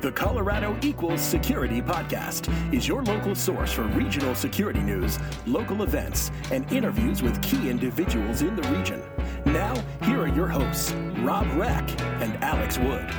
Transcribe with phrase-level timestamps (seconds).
[0.00, 6.30] The Colorado Equals Security Podcast is your local source for regional security news, local events,
[6.50, 9.02] and interviews with key individuals in the region.
[9.44, 11.88] Now, here are your hosts, Rob Reck
[12.22, 13.10] and Alex Wood.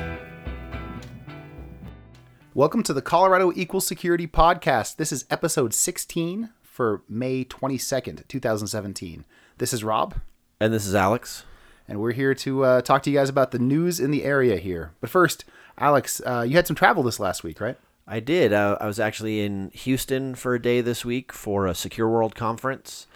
[2.56, 4.96] Welcome to the Colorado Equal Security Podcast.
[4.96, 9.26] This is episode 16 for May 22nd, 2017.
[9.60, 10.16] This is Rob,
[10.60, 11.44] And this is Alex.
[11.88, 14.58] and we're here to uh, talk to you guys about the news in the area
[14.58, 14.94] here.
[15.00, 15.46] But first,
[15.82, 17.78] Alex, uh, you had some travel this last week, right?
[18.08, 18.54] I did.
[18.54, 22.36] Uh, I was actually in Houston for a day this week for a Secure World
[22.36, 23.08] conference.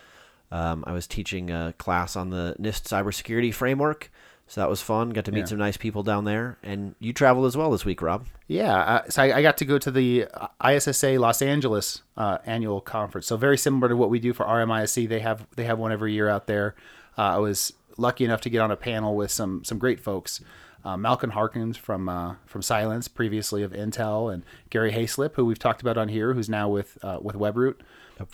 [0.52, 4.09] Um, I was teaching a class on the NIST cybersecurity framework,
[4.48, 5.09] so that was fun.
[5.09, 5.46] Got to meet Yeah.
[5.46, 6.58] some nice people down there.
[6.64, 8.26] And you traveled as well this week, Rob.
[8.48, 10.28] Yeah, uh, so I, I got to go to the
[10.66, 13.28] ISSA Los Angeles uh, annual conference.
[13.28, 15.09] So very similar to what we do for RMISC.
[15.09, 16.76] They have they have one every year out there.
[17.18, 20.42] Uh, I was lucky enough to get on a panel with some some great folks.
[20.85, 25.58] Uh, Malcolm Harkins from uh, from Cylance, previously of Intel, and Gary Hayslip, who we've
[25.58, 27.77] talked about on here, who's now with uh, with WebRoot,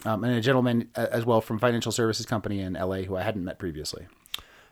[0.03, 3.21] um, and a gentleman uh, as well from financial services company in LA who I
[3.21, 4.05] hadn't met previously.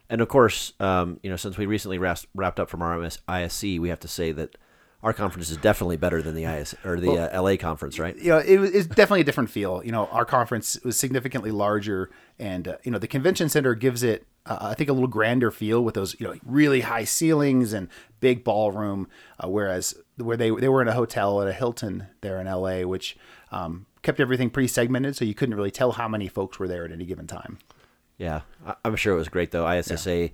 [0.10, 3.80] And of course, um, you know, since we recently wrapped, wrapped up from our ISC,
[3.80, 4.58] we have to say that
[5.02, 8.18] our conference is definitely better than the IS or the uh, LA conference, right?
[8.18, 9.82] you know, it was it's definitely a different feel.
[9.84, 14.04] You know, our conference was significantly larger, and uh, you know, the convention center gives
[14.04, 17.72] it, uh, I think, a little grander feel with those, you know, really high ceilings
[17.72, 17.88] and
[18.20, 19.08] big ballroom.
[19.42, 22.84] Uh, whereas where they they were in a hotel at a Hilton there in L.A.,
[22.84, 23.18] which
[23.52, 26.84] um, kept everything pretty segmented, so you couldn't really tell how many folks were there
[26.84, 27.58] at any given time.
[28.18, 29.66] Yeah, I- I'm sure it was great though.
[29.72, 30.32] ISSA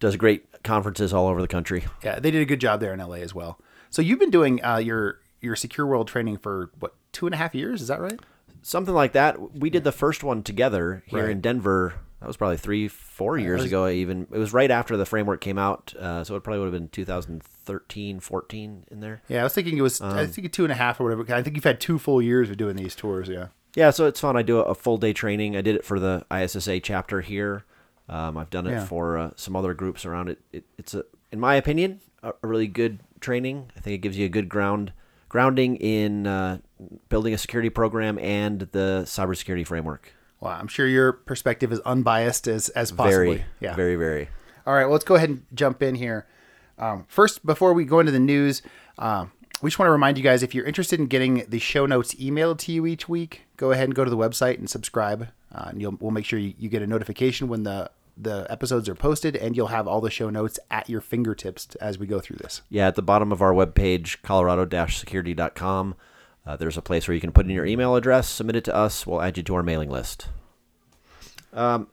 [0.00, 1.84] does great conferences all over the country.
[2.02, 3.20] Yeah, they did a good job there in L.A.
[3.20, 3.60] as well.
[3.90, 7.38] So you've been doing uh, your your secure world training for what two and a
[7.38, 7.80] half years?
[7.82, 8.18] Is that right?
[8.60, 9.54] something like that.
[9.54, 11.30] We did the first one together here Right.
[11.30, 11.94] in Denver.
[12.20, 13.88] That was probably three, four years was- ago.
[13.88, 16.72] Even it was right after the framework came out, uh, so it probably would have
[16.80, 19.22] been 2013, 14 in there.
[19.28, 20.00] Yeah, I was thinking it was.
[20.00, 21.34] I think two and a half or whatever.
[21.34, 23.28] I think you've had two full years of doing these tours.
[23.28, 23.48] Yeah.
[23.76, 24.36] Yeah, so it's fun.
[24.36, 25.56] I do a, full day training.
[25.56, 27.64] I did it for the ISSA chapter here.
[28.08, 28.84] Um, I've done it Yeah.
[28.86, 30.40] for uh, some other groups around it.
[30.52, 30.64] it.
[30.78, 33.70] It's a, in my opinion, a really good training.
[33.76, 34.92] I think it gives you a good ground
[35.28, 36.58] grounding in uh,
[37.08, 40.12] building a security program and the cybersecurity framework.
[40.40, 43.36] Well, I'm sure your perspective is unbiased as as possibly.
[43.36, 43.74] Very, yeah.
[43.74, 44.28] very, very.
[44.66, 44.84] All right.
[44.84, 46.26] Well, let's go ahead and jump in here.
[46.78, 48.62] Um, first, before we go into the news,
[48.98, 51.86] um, we just want to remind you guys if you're interested in getting the show
[51.86, 55.28] notes emailed to you each week, go ahead and go to the website and subscribe.
[55.52, 57.90] Uh, and you'll we'll make sure you, you get a notification when the
[58.20, 61.98] the episodes are posted, and you'll have all the show notes at your fingertips as
[61.98, 62.62] we go through this.
[62.68, 65.94] Yeah, at the bottom of our webpage, colorado-security.com,
[66.46, 68.74] uh, there's a place where you can put in your email address, submit it to
[68.74, 69.06] us.
[69.06, 70.28] We'll add you to our mailing list.
[71.52, 71.88] Um,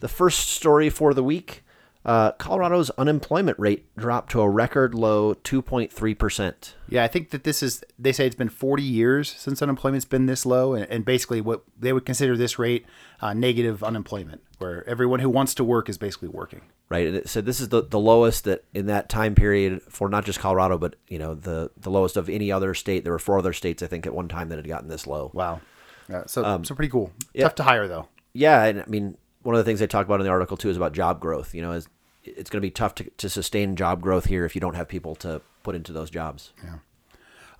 [0.00, 1.62] the first story for the week
[2.04, 6.74] uh, Colorado's unemployment rate dropped to a record low 2.3%.
[6.88, 7.84] Yeah, I think that this is.
[7.98, 11.62] They say it's been 40 years since unemployment's been this low, and, and basically what
[11.78, 12.86] they would consider this rate
[13.22, 16.60] uh, negative unemployment, where everyone who wants to work is basically working.
[16.90, 20.10] Right, and it said this is the, the lowest that in that time period for
[20.10, 23.04] not just Colorado, but you know the the lowest of any other state.
[23.04, 25.30] There were four other states I think at one time that had gotten this low.
[25.32, 25.62] Wow.
[26.10, 27.10] Yeah, so so pretty cool.
[27.32, 27.44] yeah.
[27.44, 28.08] Tough to hire though.
[28.34, 30.68] Yeah, and I mean, one of the things they talk about in the article too
[30.68, 31.54] is about job growth.
[31.54, 31.88] You know, is
[32.24, 34.88] it's going to be tough to, to sustain job growth here if you don't have
[34.88, 36.52] people to put into those jobs.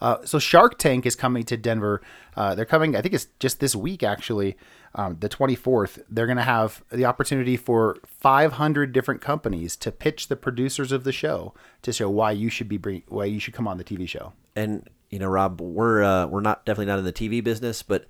[0.01, 2.03] Uh, so Shark Tank is coming to Denver.
[2.37, 2.97] Uh, they're coming.
[2.97, 4.57] I think it's just this week actually,
[4.95, 6.03] um, the 24th.
[6.09, 11.05] They're going to have the opportunity for 500 different companies to pitch the producers of
[11.05, 13.85] the show to show why you should be bring, why you should come on the
[13.85, 14.33] TV show.
[14.55, 18.07] And you know, Rob, we're uh, we're not definitely not in the TV business, but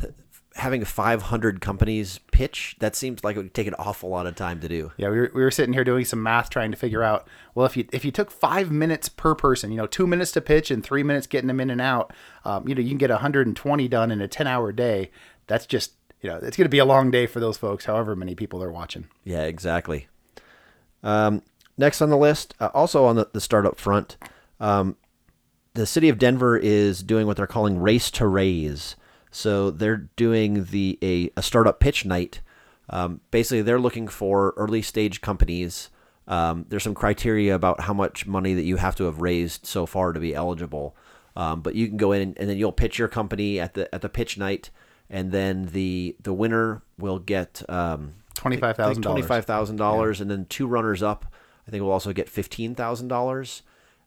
[0.54, 4.60] having 500 companies pitch that seems like it would take an awful lot of time
[4.60, 4.92] to do.
[4.98, 7.26] Yeah, we were, we were sitting here doing some math trying to figure out.
[7.54, 10.40] Well, if you if you took five minutes per person, you know, two minutes to
[10.40, 12.12] pitch and three minutes getting them in and out,
[12.44, 15.10] um, you know, you can get 120 done in a 10 hour day.
[15.46, 17.84] That's just you know, it's going to be a long day for those folks.
[17.84, 19.08] However many people are watching.
[19.24, 20.06] Yeah, exactly.
[21.02, 21.42] Um,
[21.76, 24.16] next on the list, uh, also on the, the startup front,
[24.60, 24.96] um,
[25.74, 28.96] the city of Denver is doing what they're calling Race to Raise.
[29.30, 32.40] So they're doing the a, a startup pitch night.
[32.90, 35.88] Um, basically, they're looking for early stage companies.
[36.28, 39.86] Um, there's some criteria about how much money that you have to have raised so
[39.86, 40.94] far to be eligible.
[41.34, 44.02] Um, but you can go in and then you'll pitch your company at the at
[44.02, 44.70] the pitch night,
[45.12, 48.14] and then the the winner will get um,
[49.02, 49.76] $25,000.
[49.76, 51.26] Dollars, and then two runners up.
[51.68, 53.62] I think will also get fifteen thousand dollars.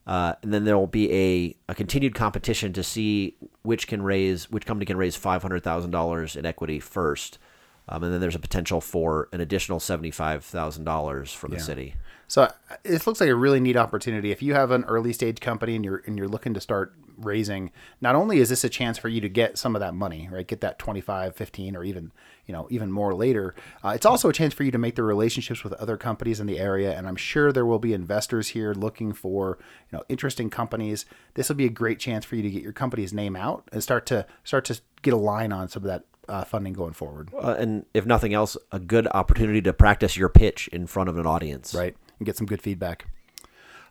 [0.06, 4.48] Uh, and then there will be a, a continued competition to see which can raise
[4.50, 7.38] which company can raise five hundred thousand dollars in equity first.
[7.88, 11.94] Um, and then there's a potential for an additional seventy-five thousand dollars from the city.
[12.28, 12.52] So uh,
[12.84, 14.32] it looks like a really neat opportunity.
[14.32, 17.70] If you have an early stage company and you're and you're looking to start raising,
[18.00, 20.46] not only is this a chance for you to get some of that money, right?
[20.46, 22.12] Get that 25, 15 or even,
[22.46, 23.54] you know, even more later.
[23.82, 26.46] Uh, it's also a chance for you to make the relationships with other companies in
[26.46, 29.58] the area and I'm sure there will be investors here looking for,
[29.90, 31.06] you know, interesting companies.
[31.34, 33.82] This will be a great chance for you to get your company's name out and
[33.82, 37.30] start to start to get a line on some of that uh, funding going forward.
[37.34, 41.18] Uh, and if nothing else, a good opportunity to practice your pitch in front of
[41.18, 41.74] an audience.
[41.74, 41.96] Right.
[42.18, 43.06] And get some good feedback.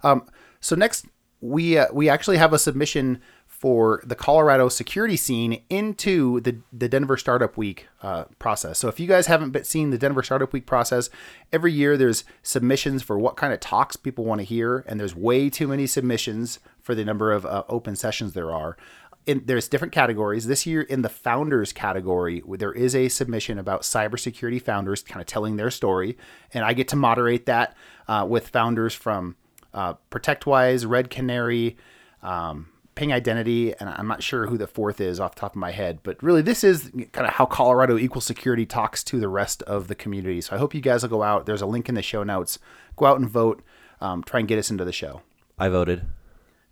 [0.04, 0.26] Um,
[0.60, 1.06] so next,
[1.42, 6.90] we uh, we actually have a submission for the Colorado security scene into the, the
[6.90, 8.78] Denver Startup Week uh, process.
[8.78, 11.10] So if you guys haven't been seen the Denver Startup Week process,
[11.54, 15.16] every year there's submissions for what kind of talks people want to hear, and there's
[15.16, 18.76] way too many submissions for the number of uh, open sessions there are.
[19.26, 20.46] In, there's different categories.
[20.46, 25.26] This year, in the founders category, there is a submission about cybersecurity founders kind of
[25.26, 26.18] telling their story,
[26.54, 27.76] and I get to moderate that
[28.08, 29.36] uh, with founders from
[29.74, 31.76] uh, ProtectWise, Red Canary,
[32.22, 35.58] um, Ping Identity, and I'm not sure who the fourth is off the top of
[35.58, 39.28] my head, but really this is kind of how Colorado Equal Security talks to the
[39.28, 40.40] rest of the community.
[40.40, 41.46] So I hope you guys will go out.
[41.46, 42.58] There's a link in the show notes.
[42.96, 43.62] Go out and vote.
[44.00, 45.22] Um, try and get us into the show.
[45.60, 46.06] I voted.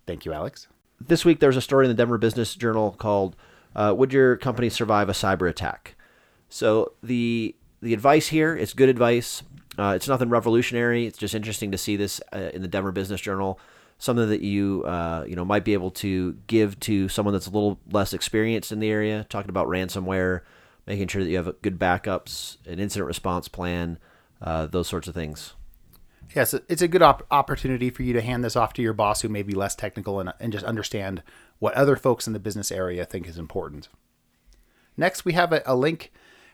[0.06, 0.68] Thank you, Alex.
[1.06, 3.36] This week there's a story in the Denver Business Journal called
[3.76, 5.96] uh, "Would Your Company Survive a Cyber Attack?"
[6.48, 9.42] So the the advice here is good advice.
[9.78, 11.06] Uh, it's nothing revolutionary.
[11.06, 13.58] It's just interesting to see this uh, in the Denver Business Journal.
[13.98, 17.50] Something that you uh, you know might be able to give to someone that's a
[17.50, 19.26] little less experienced in the area.
[19.28, 20.40] Talking about ransomware,
[20.86, 23.98] making sure that you have good backups, an incident response plan,
[24.40, 25.52] uh, those sorts of things.
[26.34, 29.22] Yes, it's a good op- opportunity for you to hand this off to your boss
[29.22, 31.22] who may be less technical and, and just understand
[31.58, 33.88] what other folks in the business area think is important.
[34.96, 36.12] Next, we have a, a link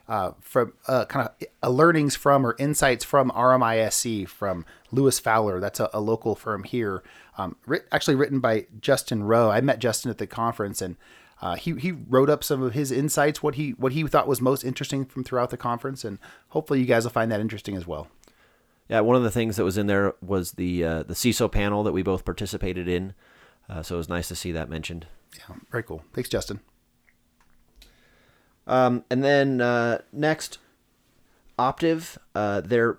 [0.08, 5.60] uh, from uh, kind of a learnings from or insights from RMISC from Lewis Fowler.
[5.60, 7.02] That's a, a local firm here,
[7.38, 9.50] um, writ- actually written by Justin Rowe.
[9.50, 10.96] I met Justin at the conference and.
[11.42, 14.42] Uh, he, he wrote up some of his insights, what he what he thought was
[14.42, 16.18] most interesting from throughout the conference, and
[16.50, 18.08] hopefully you guys will find that interesting as well.
[18.90, 21.84] Yeah, one of the things that was in there was the uh, the CISO panel
[21.84, 23.14] that we both participated in.
[23.68, 25.06] Uh, so it was nice to see that mentioned.
[25.38, 26.02] Yeah, very cool.
[26.12, 26.58] Thanks, Justin.
[28.66, 30.58] Um, and then uh, next,
[31.56, 32.98] Optiv, uh, their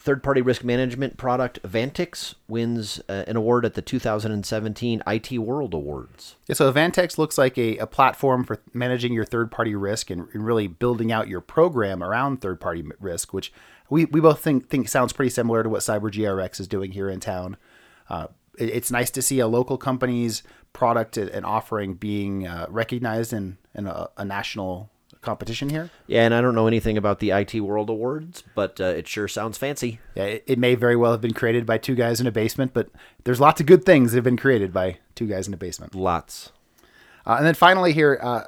[0.00, 5.74] third party risk management product, Evantix, wins uh, an award at the 2017 IT World
[5.74, 6.36] Awards.
[6.46, 10.26] Yeah, so Evantix looks like a, a platform for managing your third party risk and,
[10.32, 13.52] and really building out your program around third party risk, which
[13.90, 17.20] we, we both think, think sounds pretty similar to what CyberGRX is doing here in
[17.20, 17.58] town.
[18.08, 20.42] Uh, it, it's nice to see a local company's
[20.72, 25.90] product and offering being uh, recognized in, in a, a national competition here.
[26.06, 29.28] Yeah, and I don't know anything about the IT World Awards, but uh, it sure
[29.28, 30.00] sounds fancy.
[30.14, 32.72] Yeah, it, it, may very well have been created by two guys in a basement,
[32.72, 32.88] but
[33.24, 35.94] there's lots of good things that have been created by two guys in a basement.
[35.94, 36.52] Lots.
[37.26, 38.44] Uh, and then finally here, uh,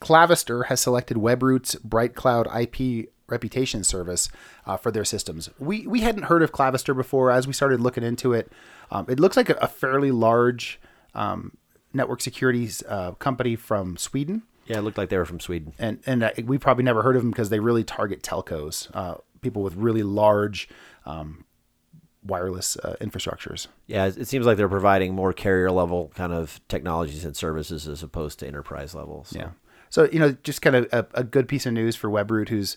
[0.00, 4.28] Clavister has selected WebRoot's Bright Cloud IP reputation service
[4.66, 5.50] uh, for their systems.
[5.58, 7.30] We we hadn't heard of Clavister before.
[7.30, 8.50] As we started looking into it,
[8.90, 10.80] um, it looks like a, a fairly large
[11.14, 11.56] um,
[11.92, 14.42] network security uh, company from Sweden.
[14.66, 15.72] Yeah, it looked like they were from Sweden.
[15.78, 19.16] And and uh, we probably never heard of them because they really target telcos, uh,
[19.40, 20.68] people with really large
[21.04, 21.44] um,
[22.24, 23.68] wireless uh, infrastructures.
[23.86, 28.02] Yeah, it seems like they're providing more carrier level kind of technologies and services as
[28.02, 29.28] opposed to enterprise levels.
[29.28, 29.38] So.
[29.38, 29.48] Yeah.
[29.90, 32.76] So you know, just kind of a, a, good piece of news for WebRoot, who's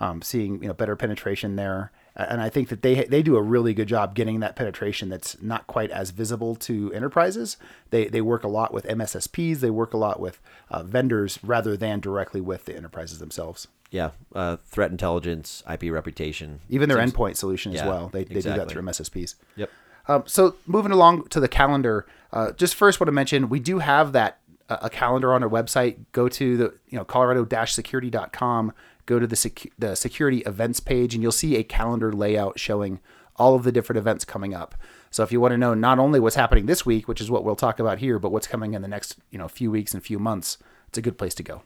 [0.00, 3.42] um, seeing you know better penetration there and I think that they they do a
[3.42, 7.56] really good job getting that penetration that's not quite as visible to enterprises.
[7.90, 10.40] They they work a lot with MSSPs, they work a lot with
[10.70, 13.68] uh, vendors rather than directly with the enterprises themselves.
[13.90, 18.08] Yeah, uh, threat intelligence, IP reputation, even their seems, endpoint solution yeah, as well.
[18.08, 18.52] They they exactly.
[18.52, 19.34] do that through MSSPs.
[19.56, 19.70] Yep.
[20.06, 23.78] Um, so moving along to the calendar, uh, just first want to mention we do
[23.78, 25.96] have that uh, a calendar on our website.
[26.12, 28.72] Go to the you know colorado-security.com
[29.06, 33.00] go to the, sec- the security events page and you'll see a calendar layout showing
[33.36, 34.74] all of the different events coming up.
[35.10, 37.44] So if you want to know not only what's happening this week, which is what
[37.44, 40.02] we'll talk about here, but what's coming in the next you know few weeks and
[40.02, 40.58] few months,
[40.88, 41.62] it's a good place to go.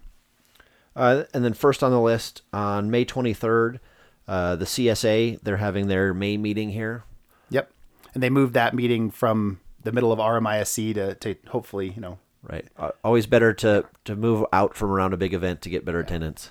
[0.96, 3.78] Uh, and then first on the list on May 23rd,
[4.26, 7.04] uh, the CSA they're having their May meeting here.
[7.50, 7.70] Yep,
[8.14, 12.18] and they moved that meeting from the middle of RMISC to, to hopefully you know
[12.42, 12.66] right.
[12.76, 16.00] Uh, always better to to move out from around a big event to get better
[16.00, 16.50] attendance.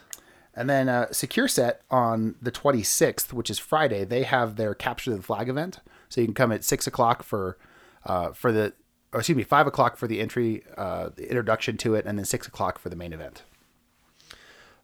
[0.58, 5.16] And then uh, Secure Set on the 26th, which is Friday, they have their Capture
[5.16, 5.80] the Flag event.
[6.10, 7.60] So you can come at six o'clock for
[8.06, 8.74] uh, for the,
[9.14, 12.26] or excuse me, five o'clock for the entry, uh, the introduction to it, and then
[12.26, 13.44] six o'clock for the main event.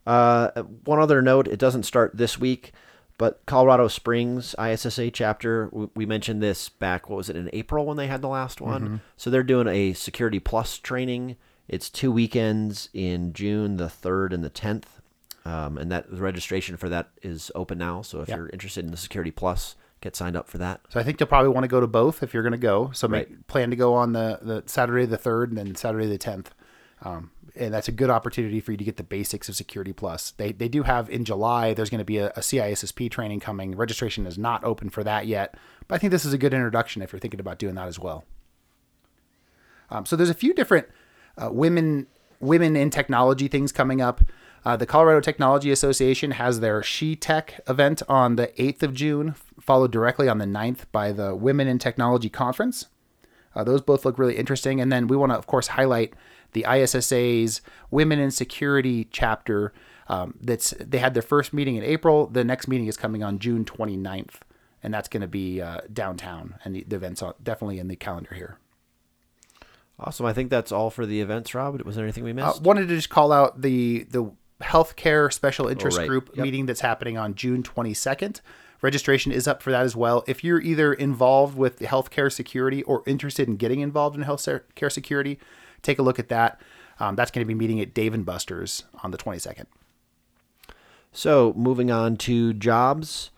[0.06, 0.50] Uh,
[0.84, 2.72] one other note: it doesn't start this week,
[3.18, 5.70] but Colorado Springs ISSA chapter.
[5.72, 7.10] We, we mentioned this back.
[7.10, 8.84] What was it in April when they had the last one?
[9.18, 11.38] So they're doing a Security Plus training.
[11.68, 15.00] It's two weekends in June, the third and the tenth,
[15.46, 18.02] um, and that the registration for that is open now.
[18.02, 18.38] So if Yeah.
[18.38, 20.82] you're interested in the Security Plus, get signed up for that.
[20.90, 22.92] So I think you'll probably want to go to both if you're going to go.
[22.94, 23.48] So make, Right.
[23.48, 26.52] plan to go on the, the Saturday the third and then Saturday the tenth.
[27.02, 30.32] Um, and that's a good opportunity for you to get the basics of Security Plus.
[30.32, 31.74] They, they do have in July.
[31.74, 33.76] There's going to be a, a CISSP training coming.
[33.76, 35.56] Registration is not open for that yet,
[35.88, 38.00] but I think this is a good introduction if you're thinking about doing that as
[38.00, 38.24] well.
[39.90, 40.88] Um, so there's a few different
[41.38, 42.08] uh, women
[42.40, 44.22] women in technology things coming up.
[44.66, 49.36] Uh, the Colorado Technology Association has their She Tech event on the 8th of June,
[49.60, 52.88] followed directly on the 9th by the Women in Technology Conference.
[53.56, 54.80] Uh, those both look really interesting.
[54.80, 56.14] And then we want to, of course, highlight
[56.54, 59.74] the ISSA's Women in Security chapter.
[60.08, 62.28] Um, that's they had their first meeting in April.
[62.28, 64.36] The next meeting is coming on June 29th,
[64.82, 66.56] and that's going to be uh, downtown.
[66.64, 68.58] And the, the event's on- definitely in the calendar here.
[70.00, 70.26] Awesome.
[70.26, 71.80] I think that's all for the events, Rob.
[71.84, 72.46] Was there anything we missed?
[72.46, 72.62] Uh, missed?
[72.64, 74.32] wanted to just call out the the
[74.74, 76.08] healthcare special interest right.
[76.08, 76.44] group Yep.
[76.44, 78.42] meeting that's happening on June 22nd.
[78.82, 80.24] Registration is up for that as well.
[80.28, 85.40] If you're either involved with healthcare security or interested in getting involved in healthcare security,
[85.84, 86.60] take a look at that.
[87.00, 89.66] Um, that's going to be meeting at Dave and Buster's on the 22nd.
[91.12, 93.30] So, moving on to jobs.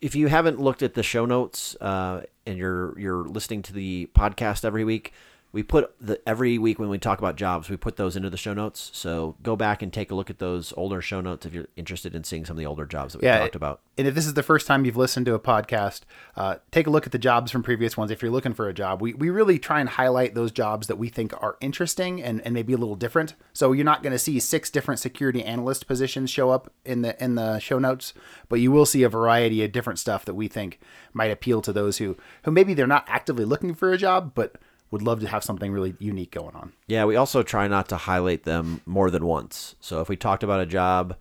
[0.00, 4.08] If you haven't looked at the show notes uh, and you're you're listening to the
[4.14, 5.12] podcast every week,
[5.52, 8.38] we put the every week when we talk about jobs, we put those into the
[8.38, 8.90] show notes.
[8.94, 12.14] So go back and take a look at those older show notes if you're interested
[12.14, 13.80] in seeing some of the older jobs that we Yeah, talked about.
[13.98, 16.00] And if this is the first time you've listened to a podcast,
[16.36, 18.10] uh, take a look at the jobs from previous ones.
[18.10, 20.96] If you're looking for a job, we, we really try and highlight those jobs that
[20.96, 23.34] we think are interesting and, and maybe a little different.
[23.52, 27.22] So you're not going to see six different security analyst positions show up in the
[27.22, 28.14] in the show notes,
[28.48, 30.80] but you will see a variety of different stuff that we think
[31.12, 34.56] might appeal to those who who maybe they're not actively looking for a job, but
[34.92, 36.72] would love to have something really unique going on.
[36.86, 39.74] Yeah, we also try not to highlight them more than once.
[39.80, 41.16] So if we talked about a job,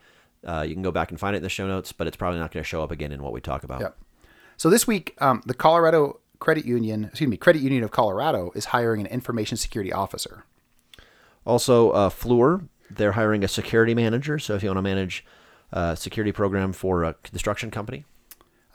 [0.45, 2.39] uh, you can go back and find it in the show notes, but it's probably
[2.39, 3.79] not going to show up again in what we talk about.
[3.79, 3.97] Yep.
[4.57, 8.65] So this week, um, the Colorado Credit Union, excuse me, Credit Union of Colorado is
[8.65, 10.43] hiring an information security officer.
[11.45, 14.37] Also, uh, Fluor, they're hiring a security manager.
[14.37, 15.25] So if you want to manage
[15.71, 18.03] a security program for a construction company,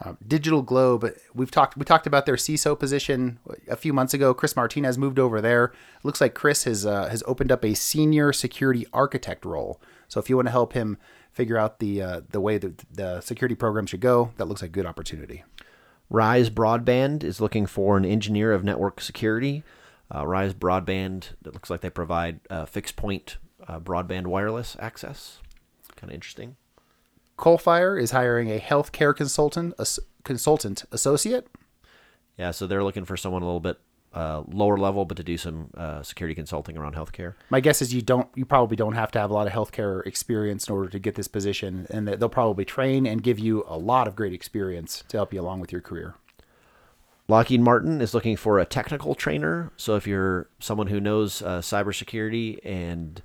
[0.05, 3.39] Um, Digital Globe, we've talked we talked about their CISO position
[3.69, 4.35] a few months ago.
[4.35, 5.73] Chris Martinez moved over there.
[6.03, 9.81] looks like Chris has uh, has opened up a senior security architect role.
[10.09, 10.99] So if you want to help him
[11.33, 14.71] figure out the uh, the way that the security program should go, that looks like
[14.71, 15.45] a good opportunity.
[16.11, 19.65] Rise Broadband is looking for an engineer of network security.
[20.15, 25.41] Uh, Rise Broadband, it looks like they provide uh, fixed point uh, broadband wireless access.
[25.97, 26.57] Kind of interesting.
[27.39, 31.47] Coalfire is hiring a healthcare consultant as, consultant associate.
[32.39, 33.79] Yeah, so they're looking for someone a little bit
[34.15, 37.35] uh, lower level, but to do some uh, security consulting around healthcare.
[37.51, 40.07] My guess is you don't you probably don't have to have a lot of healthcare
[40.07, 43.65] experience in order to get this position, and that they'll probably train and give you
[43.69, 46.15] a lot of great experience to help you along with your career.
[47.29, 49.73] Lockheed Martin is looking for a technical trainer.
[49.77, 53.21] So if you're someone who knows uh, cybersecurity and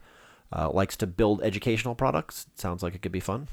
[0.52, 3.48] uh, likes to build educational products, it sounds like it could be fun.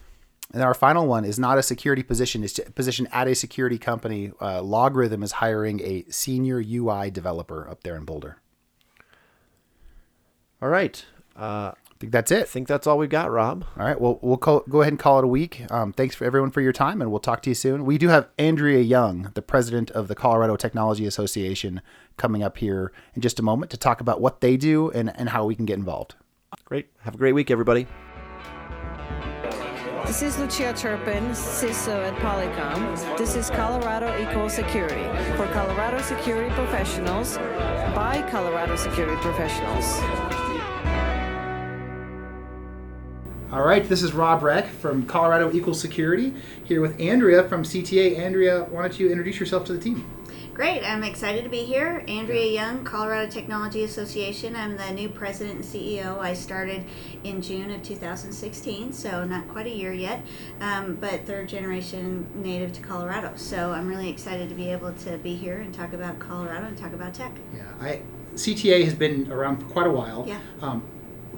[0.52, 3.78] And our final one is not a security position; it's a position at a security
[3.78, 4.33] company.
[4.40, 8.38] Uh, LogRhythm is hiring a senior UI developer up there in Boulder.
[10.61, 11.05] All right.
[11.37, 12.43] Uh, I think that's it.
[12.43, 13.64] I think that's all we've got, Rob.
[13.76, 15.64] All right, well, we'll call, go ahead and call it a week.
[15.69, 17.85] Um, thanks for everyone for your time, and we'll talk to you soon.
[17.85, 21.81] We do have Andrea Young, the president of the Colorado Technology Association,
[22.17, 25.31] coming up here in just a moment to talk about what they do and, and
[25.31, 26.14] how we can get involved.
[26.64, 26.88] Great.
[27.00, 27.88] Have a great week, everybody.
[30.07, 33.19] This is Lucia Turpin, CISO at Polycom.
[33.19, 35.02] This is Colorado Equal Security
[35.37, 39.99] for Colorado security professionals by Colorado security professionals.
[43.52, 48.19] All right, this is Rob Reck from Colorado Equal Security here with Andrea from CTA.
[48.19, 50.05] Andrea, why don't you introduce yourself to the team?
[50.58, 52.04] Great, I'm excited to be here.
[52.08, 54.56] Andrea Young, Colorado Technology Association.
[54.56, 56.18] I'm the new president and CEO.
[56.18, 56.84] I started
[57.22, 60.26] in June of 2016, so not quite a year yet,
[60.60, 63.34] um, but third generation native to Colorado.
[63.36, 66.76] So I'm really excited to be able to be here and talk about Colorado and
[66.76, 67.38] talk about tech.
[67.54, 68.02] Yeah, I
[68.34, 70.24] CTA has been around for quite a while.
[70.26, 70.40] Yeah.
[70.60, 70.82] Um,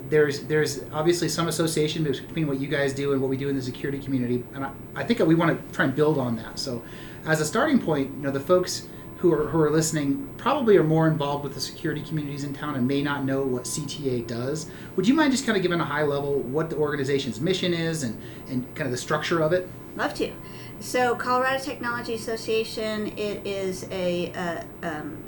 [0.09, 3.55] there's there's obviously some association between what you guys do and what we do in
[3.55, 6.59] the security community, and I, I think we want to try and build on that.
[6.59, 6.83] So,
[7.27, 8.89] as a starting point, you know, the folks
[9.21, 12.75] who are who are listening probably are more involved with the security communities in town
[12.75, 14.71] and may not know what CTA does.
[14.97, 18.03] Would you mind just kind of giving a high level what the organization's mission is
[18.03, 19.69] and and kind of the structure of it?
[19.97, 20.33] Love to.
[20.79, 25.19] So, Colorado Technology Association, it is a uh, um,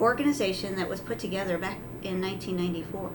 [0.00, 3.12] organization that was put together back in 1994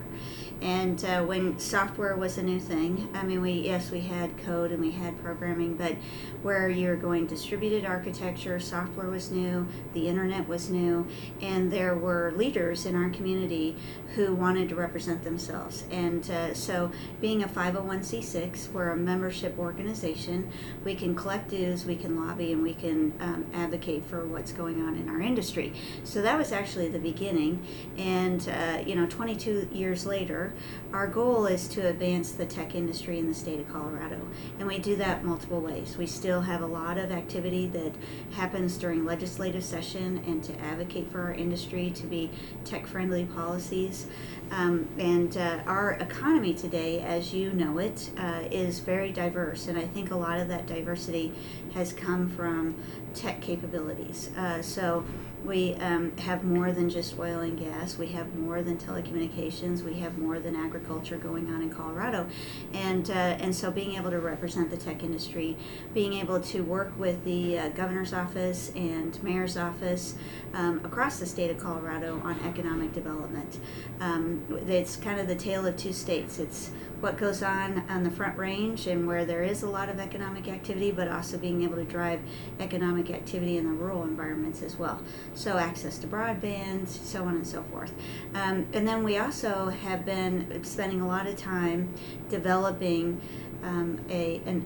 [0.61, 4.71] and uh, when software was a new thing i mean we yes we had code
[4.71, 5.95] and we had programming but
[6.41, 11.07] where you're going distributed architecture software was new the internet was new
[11.41, 13.75] and there were leaders in our community
[14.15, 15.85] who wanted to represent themselves.
[15.89, 16.91] And uh, so
[17.21, 20.51] being a 501c6 we're a membership organization.
[20.83, 24.81] We can collect dues we can lobby and we can um, advocate for what's going
[24.81, 25.73] on in our industry.
[26.03, 27.65] So that was actually the beginning.
[27.97, 30.50] And uh, you know 22 years later
[30.93, 34.19] our goal is to advance the tech industry in the state of Colorado.
[34.59, 35.97] And we do that multiple ways.
[35.97, 37.93] We still have a lot of activity that
[38.33, 42.29] happens during legislative session and to advocate for our industry to be
[42.65, 44.07] tech friendly policies.
[44.51, 49.67] Um, and uh, our economy today, as you know it, uh, is very diverse.
[49.67, 51.33] And I think a lot of that diversity
[51.73, 52.75] has come from
[53.13, 54.29] tech capabilities.
[54.37, 55.05] Uh, so
[55.43, 57.97] we um, have more than just oil and gas.
[57.97, 59.83] We have more than telecommunications.
[59.83, 62.27] We have more than agriculture going on in Colorado,
[62.73, 65.57] and uh, and so being able to represent the tech industry,
[65.93, 70.15] being able to work with the uh, governor's office and mayor's office
[70.53, 73.59] um, across the state of Colorado on economic development.
[73.99, 76.39] Um, it's kind of the tale of two states.
[76.39, 76.71] It's
[77.01, 80.47] what goes on on the Front Range and where there is a lot of economic
[80.47, 82.19] activity, but also being able to drive
[82.59, 85.01] economic activity in the rural environments as well.
[85.33, 87.91] So access to broadband, so on and so forth.
[88.35, 91.93] Um, and then we also have been spending a lot of time
[92.29, 93.19] developing
[93.63, 94.65] um, a an,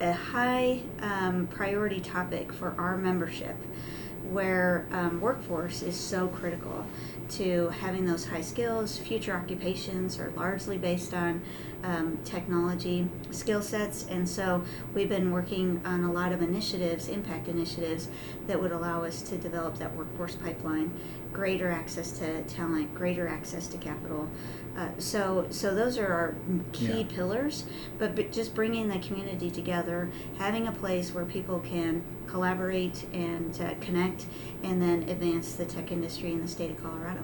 [0.00, 3.56] a high um, priority topic for our membership
[4.30, 6.86] where um, workforce is so critical
[7.28, 8.98] to having those high skills.
[8.98, 11.42] Future occupations are largely based on
[11.82, 14.62] um, technology skill sets, and so
[14.94, 18.08] we've been working on a lot of initiatives, impact initiatives,
[18.46, 20.92] that would allow us to develop that workforce pipeline,
[21.32, 24.28] greater access to talent, greater access to capital.
[24.76, 26.34] Uh, so, so those are our
[26.72, 27.16] key Yeah.
[27.16, 27.64] pillars.
[27.98, 33.58] But, but just bringing the community together, having a place where people can collaborate and
[33.60, 34.26] uh, connect,
[34.62, 37.20] and then advance the tech industry in the state of Colorado.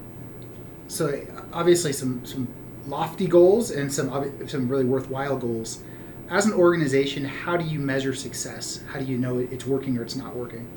[0.89, 1.21] So
[1.53, 2.47] obviously some some
[2.87, 5.83] lofty goals and some some really worthwhile goals.
[6.29, 8.81] As an organization, how do you measure success?
[8.93, 10.69] How do you know it's working or it's not working?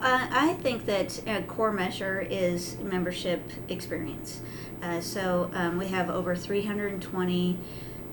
[0.00, 4.40] Uh, I think that a core measure is membership experience.
[4.82, 7.58] Uh, so um, we have over 320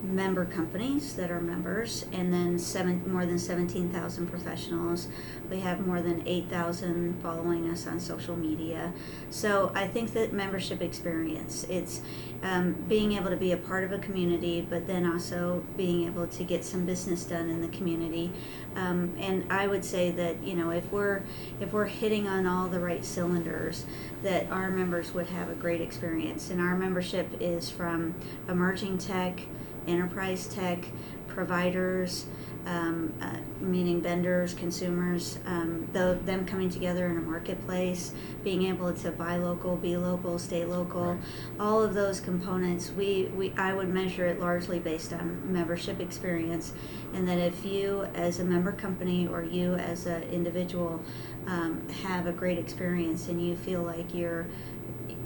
[0.01, 5.07] member companies that are members, and then seven more than 17,000 professionals.
[5.49, 8.93] We have more than 8,000 following us on social media.
[9.29, 12.01] So I think that membership experience, it's
[12.43, 16.27] um, being able to be a part of a community, but then also being able
[16.27, 18.31] to get some business done in the community.
[18.75, 21.23] Um, and I would say that you know if we're
[21.59, 23.85] if we're hitting on all the right cylinders,
[24.23, 26.49] that our members would have a great experience.
[26.49, 28.13] And our membership is from
[28.47, 29.41] emerging tech,
[29.87, 30.85] enterprise tech,
[31.27, 32.25] providers,
[32.67, 38.91] um, uh, meaning vendors, consumers, um, though them coming together in a marketplace, being able
[38.93, 41.17] to buy local, be local, stay local,
[41.59, 46.73] all of those components, we, we I would measure it largely based on membership experience,
[47.13, 51.01] and that if you as a member company or you as an individual
[51.45, 54.45] um, have a great experience and you feel like you're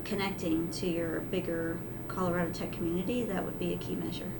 [0.04, 4.32] connecting to your bigger Colorado tech community, that would be a key measure.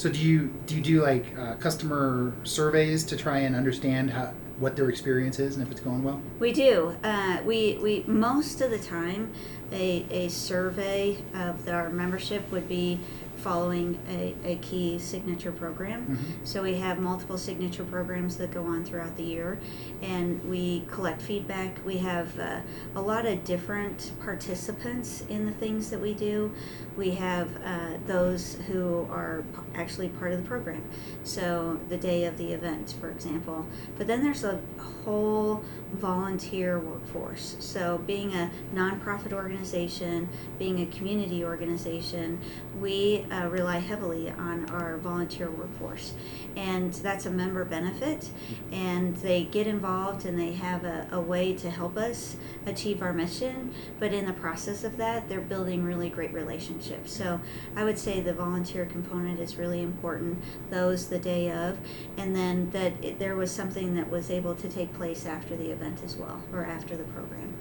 [0.00, 4.32] So do you do you do like uh, customer surveys to try and understand how
[4.58, 6.22] what their experience is and if it's going well?
[6.38, 6.96] We do.
[7.04, 9.30] Uh, we we most of the time,
[9.72, 12.98] a, a survey of our membership would be
[13.42, 16.18] following a, a key signature program.
[16.44, 19.58] So we have multiple signature programs that go on throughout the year,
[20.02, 21.84] and we collect feedback.
[21.84, 22.60] We have uh,
[22.94, 26.52] a lot of different participants in the things that we do.
[26.96, 30.84] We have uh, those who are p- actually part of the program.
[31.24, 33.66] So the day of the event, for example.
[33.96, 34.60] But then there's a
[35.04, 37.56] whole volunteer workforce.
[37.58, 42.40] So being a nonprofit organization, being a community organization,
[42.80, 46.14] we uh, rely heavily on our volunteer workforce.
[46.56, 48.28] And that's a member benefit.
[48.72, 53.12] And they get involved and they have a, a way to help us achieve our
[53.12, 53.74] mission.
[53.98, 57.12] But in the process of that, they're building really great relationships.
[57.12, 57.40] So
[57.76, 61.78] I would say the volunteer component is really important, those the day of.
[62.16, 65.70] And then that it, there was something that was able to take place after the
[65.70, 67.54] event as well, or after the program.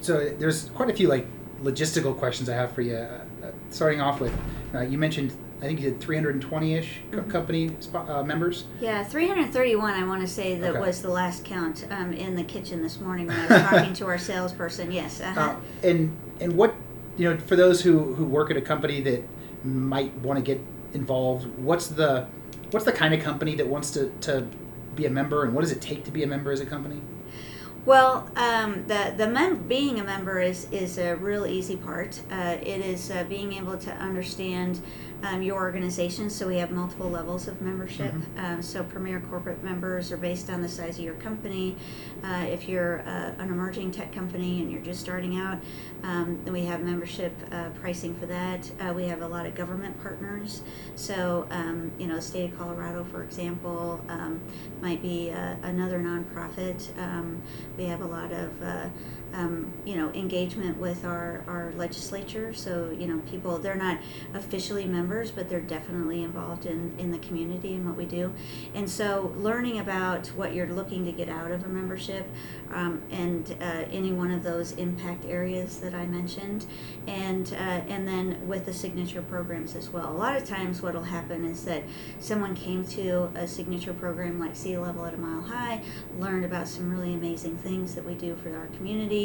[0.00, 1.26] so there's quite a few like
[1.62, 3.06] logistical questions I have for you.
[3.42, 4.32] Uh, starting off with,
[4.74, 7.30] uh, you mentioned I think you did 320-ish Mm-hmm.
[7.30, 8.64] company uh, members.
[8.78, 10.80] Yeah, 331, I want to say that Okay.
[10.80, 14.06] was the last count um, in the kitchen this morning when I was talking to
[14.06, 14.92] our salesperson.
[14.92, 15.20] Yes.
[15.20, 15.40] Uh-huh.
[15.40, 16.74] Uh, and and what
[17.16, 19.22] you know for those who who work at a company that
[19.64, 20.60] might want to get
[20.92, 22.26] involved, what's the
[22.70, 24.46] what's the kind of company that wants to to
[24.94, 27.00] be a member, and what does it take to be a member as a company?
[27.86, 32.20] Well, um, the the mem- being a member is is a real easy part.
[32.30, 34.80] Uh, it is uh, being able to understand
[35.22, 36.30] um, your organization.
[36.30, 38.14] So we have multiple levels of membership.
[38.36, 41.76] Um, so premier corporate members are based on the size of your company.
[42.22, 45.58] Uh, if you're uh, an emerging tech company and you're just starting out,
[46.02, 48.70] um, then we have membership uh, pricing for that.
[48.80, 50.62] Uh, we have a lot of government partners.
[50.94, 54.40] So um, you know, state of Colorado, for example, um,
[54.80, 56.96] might be uh, another nonprofit.
[56.98, 57.42] Um,
[57.76, 58.88] we have a lot of uh,
[59.34, 62.54] um, you know engagement with our, our legislature.
[62.54, 63.98] So you know people they're not
[64.34, 68.32] officially members but they're definitely involved in, in the community and what we do.
[68.74, 72.28] And so learning about what you're looking to get out of a membership
[72.72, 76.66] um, and uh, any one of those impact areas that I mentioned
[77.06, 80.10] and uh, and then with the signature programs as well.
[80.10, 81.82] A lot of times what will happen is that
[82.20, 85.82] someone came to a signature program like C-Level at a Mile High
[86.18, 89.15] learned about some really amazing things that we do for our community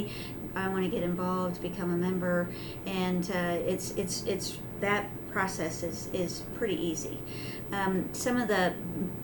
[0.56, 2.50] I want to get involved, become a member,
[2.86, 7.18] and uh, it's it's it's that process is is pretty easy.
[7.72, 8.74] Um, some of the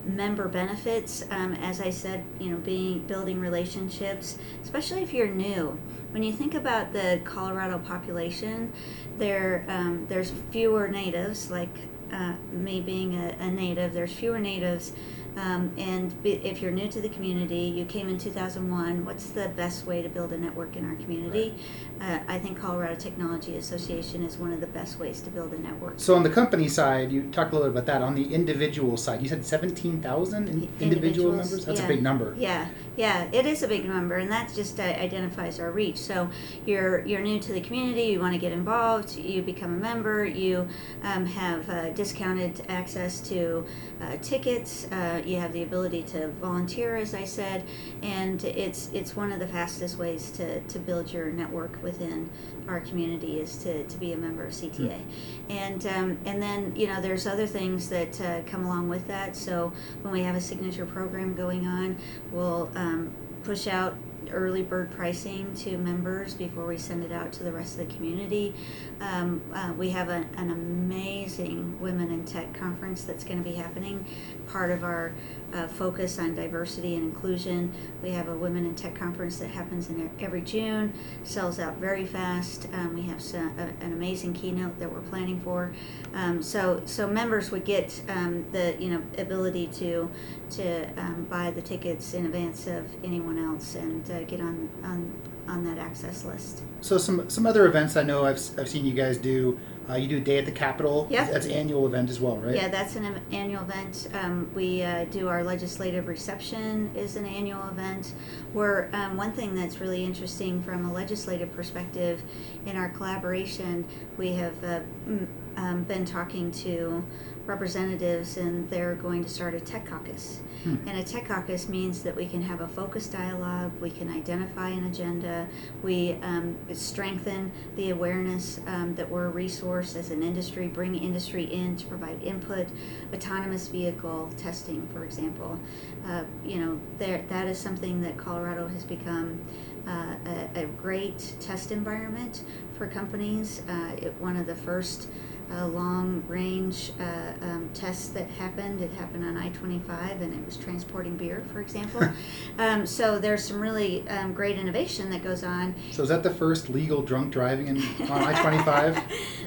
[0.06, 5.78] member benefits, um, as I said, you know, being building relationships, especially if you're new.
[6.12, 8.72] When you think about the Colorado population,
[9.18, 11.76] there um, there's fewer natives, like
[12.12, 13.92] uh, me being a, a native.
[13.92, 14.92] There's fewer natives.
[15.36, 19.48] Um, and be, if you're new to the community, you came in 2001, what's the
[19.50, 21.54] best way to build a network in our community?
[22.00, 25.58] Uh, I think Colorado Technology Association is one of the best ways to build a
[25.58, 25.94] network.
[25.96, 28.02] So on the company side, you talked a little bit about that.
[28.02, 31.64] On the individual side, you said seventeen thousand in individual Individuals, members.
[31.64, 31.86] That's yeah.
[31.86, 32.34] a big number.
[32.36, 35.96] Yeah, yeah, it is a big number, and that just uh, identifies our reach.
[35.96, 36.30] So
[36.66, 40.24] you're you're new to the community, you want to get involved, you become a member,
[40.24, 40.68] you
[41.02, 43.64] um, have uh, discounted access to
[44.00, 47.64] uh, tickets, uh, you have the ability to volunteer, as I said,
[48.02, 52.30] and it's it's one of the fastest ways to, to build your network within
[52.68, 55.00] our community is to, to be a member of CTA,
[55.48, 59.36] and um, and then you know there's other things that uh, come along with that.
[59.36, 61.96] So when we have a signature program going on,
[62.30, 63.96] we'll um, push out
[64.30, 67.94] early bird pricing to members before we send it out to the rest of the
[67.94, 68.54] community.
[69.00, 73.56] Um, uh, we have a, an amazing Women in Tech conference that's going to be
[73.56, 74.04] happening.
[74.48, 75.14] Part of our
[75.54, 77.72] uh, focus on diversity and inclusion.
[78.02, 80.92] We have a Women in Tech conference that happens in every June,
[81.24, 82.68] sells out very fast.
[82.72, 85.72] Um, we have some, a, an amazing keynote that we're planning for.
[86.14, 90.10] Um, so, so members would get um, the you know ability to
[90.50, 95.12] to um, buy the tickets in advance of anyone else and uh, get on, on
[95.48, 96.62] on that access list.
[96.80, 99.58] So some some other events I know I've, I've seen you guys do.
[99.88, 101.06] Uh, you do a Day at the Capitol.
[101.10, 101.24] Yeah.
[101.24, 102.54] That's an annual event as well, right?
[102.54, 104.08] Yeah, that's an annual event.
[104.12, 108.12] Um, we uh, do our legislative reception is an annual event.
[108.52, 112.22] Where um, one thing that's really interesting from a legislative perspective,
[112.66, 113.86] in our collaboration,
[114.18, 117.02] we have uh, m- um, been talking to
[117.48, 120.40] representatives, and they're going to start a tech caucus.
[120.86, 124.68] And a tech caucus means that we can have a focused dialogue, we can identify
[124.68, 125.48] an agenda,
[125.82, 131.44] we um, strengthen the awareness um, that we're a resource as an industry, bring industry
[131.44, 132.66] in to provide input,
[133.14, 135.58] autonomous vehicle testing, for example.
[136.06, 139.40] Uh, you know, there, that is something that Colorado has become
[139.86, 140.16] uh,
[140.54, 142.42] a, a great test environment
[142.76, 143.62] for companies.
[143.68, 145.08] Uh, it, one of the first
[145.52, 148.80] uh, long range uh, um, tests that happened.
[148.80, 152.02] It happened on I 25 and it was transporting beer, for example.
[152.58, 155.74] um, so there's some really um, great innovation that goes on.
[155.92, 157.78] So is that the first legal drunk driving in,
[158.10, 159.00] on I twenty five?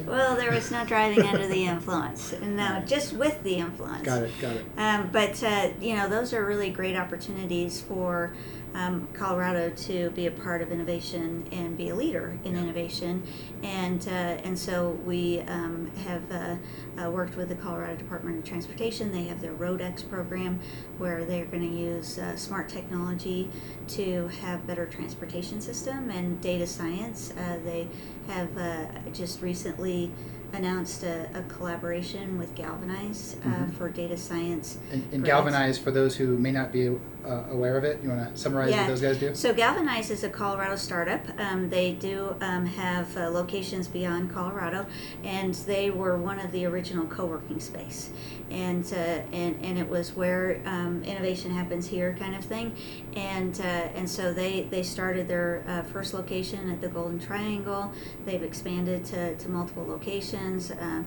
[0.05, 2.33] Well, there was no driving under the influence.
[2.41, 4.03] No, just with the influence.
[4.03, 4.31] Got it.
[4.41, 4.65] Got it.
[4.77, 8.33] Um, but uh, you know, those are really great opportunities for
[8.73, 13.23] um, Colorado to be a part of innovation and be a leader in innovation,
[13.63, 16.55] and uh, and so we um, have uh,
[17.01, 19.11] uh, worked with the Colorado Department of Transportation.
[19.11, 20.59] They have their RoadX program,
[20.97, 23.49] where they're going to use uh, smart technology
[23.89, 27.33] to have better transportation system and data science.
[27.37, 27.87] Uh, they
[28.27, 30.11] have uh, just recently
[30.53, 33.71] announced a, a collaboration with Galvanize uh, Mm-hmm.
[33.71, 34.77] for data science.
[34.91, 35.25] And, and.
[35.25, 36.89] Galvanize, for those who may not be
[37.25, 39.35] uh, aware of it, you want to summarize what those guys do?
[39.35, 41.21] So Galvanize is a Colorado startup.
[41.39, 44.85] Um, they do um, have uh, locations beyond Colorado,
[45.23, 48.09] and they were one of the original co-working space,
[48.49, 52.75] and uh, and and it was where um, innovation happens here, kind of thing,
[53.15, 57.91] and uh, and so they they started their uh, first location at the Golden Triangle.
[58.25, 60.71] They've expanded to, to multiple locations.
[60.71, 61.05] Um,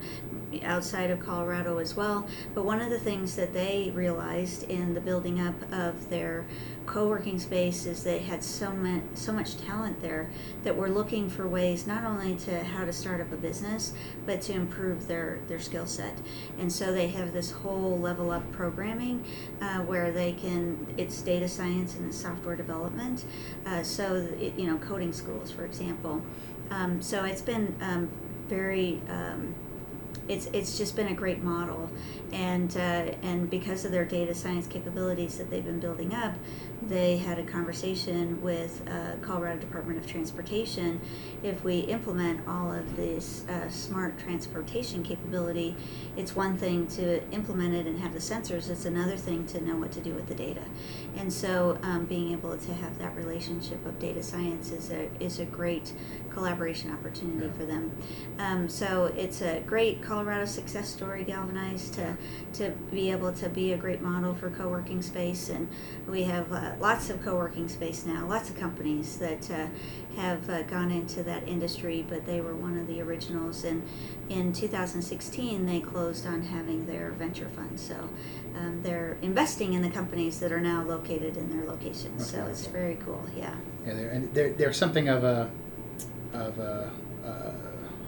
[0.63, 2.29] outside of Colorado as well.
[2.55, 6.45] But one of the things that they realized in the building up of their
[6.87, 10.31] co-working space is they had so much so much talent there
[10.63, 13.95] that were looking for ways not only to how to start up a business
[14.27, 16.17] but to improve their their skill set.
[16.59, 19.25] And so they have this whole level up programming
[19.61, 23.25] uh, where they can it's data science and software development
[23.67, 26.23] uh, so it, you know coding schools for example.
[26.71, 28.09] Um, so it's been um,
[28.49, 29.55] very um,
[30.29, 31.91] it's it's just been a great model,
[32.33, 36.35] and uh, and because of their data science capabilities that they've been building up,
[36.83, 41.01] they had a conversation with uh, Colorado Department of Transportation.
[41.43, 45.77] If we implement all of this uh, smart transportation capability,
[46.17, 48.71] it's one thing to implement it and have the sensors.
[48.71, 50.63] It's another thing to know what to do with the data,
[51.17, 55.39] and so um, being able to have that relationship of data science is a is
[55.39, 55.93] a great
[56.35, 57.97] collaboration opportunity for them.
[58.39, 62.17] Um, so it's a great Colorado success story, galvanized to
[62.55, 65.69] to be able to be a great model for co-working space, and
[66.09, 69.67] we have uh, lots of co-working space now, lots of companies that uh,
[70.17, 73.65] have uh, gone into that industry, but they were one of the originals.
[73.65, 73.83] And
[74.29, 78.09] in 2016, they closed on having their venture fund, so.
[78.57, 82.67] Um, they're investing in the companies that are now located in their locations, so it's
[82.67, 83.25] very cool.
[83.37, 83.53] Yeah.
[83.85, 85.51] Yeah, they're, and they're, they're something of a,
[86.35, 86.91] of a,
[87.25, 87.53] uh,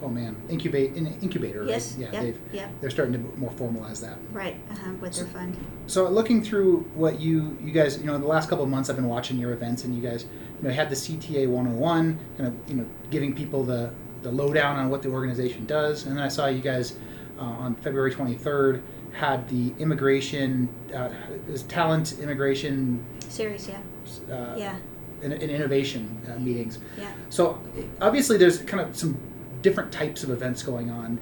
[0.03, 1.95] oh man, incubate, an incubator, right?
[1.99, 2.71] Yeah, yep, they've, yep.
[2.81, 4.19] they're starting to more formalize that.
[4.33, 5.57] Right, uh-huh, with their fund.
[5.87, 8.97] So looking through what you you guys you know the last couple of months I've
[8.97, 10.27] been watching your events and you guys
[10.59, 14.77] you know had the CTA 101 kind of you know giving people the the lowdown
[14.77, 16.97] on what the organization does and then I saw you guys
[17.39, 24.55] uh, on February 23rd had the immigration uh, it was talent immigration Series, yeah, uh,
[24.57, 24.77] yeah,
[25.23, 26.79] and, and innovation uh, meetings.
[26.99, 27.13] yeah.
[27.31, 27.61] So
[28.01, 29.19] obviously, there's kind of some
[29.63, 31.19] different types of events going on.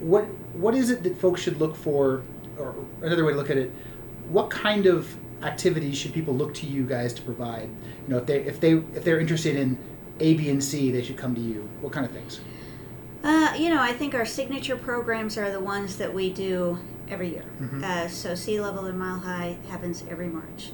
[0.00, 2.22] What what is it that folks should look for,
[2.58, 3.70] or another way to look at it?
[4.28, 7.68] What kind of activities should people look to you guys to provide?
[8.06, 9.78] You know, if they if they if they're interested in
[10.20, 11.68] A, B, and C, they should come to you.
[11.80, 12.40] What kind of things?
[13.22, 17.30] Uh, you know, I think our signature programs are the ones that we do every
[17.30, 17.44] year.
[17.82, 20.70] Uh, so, C-Level and Mile High happens every March.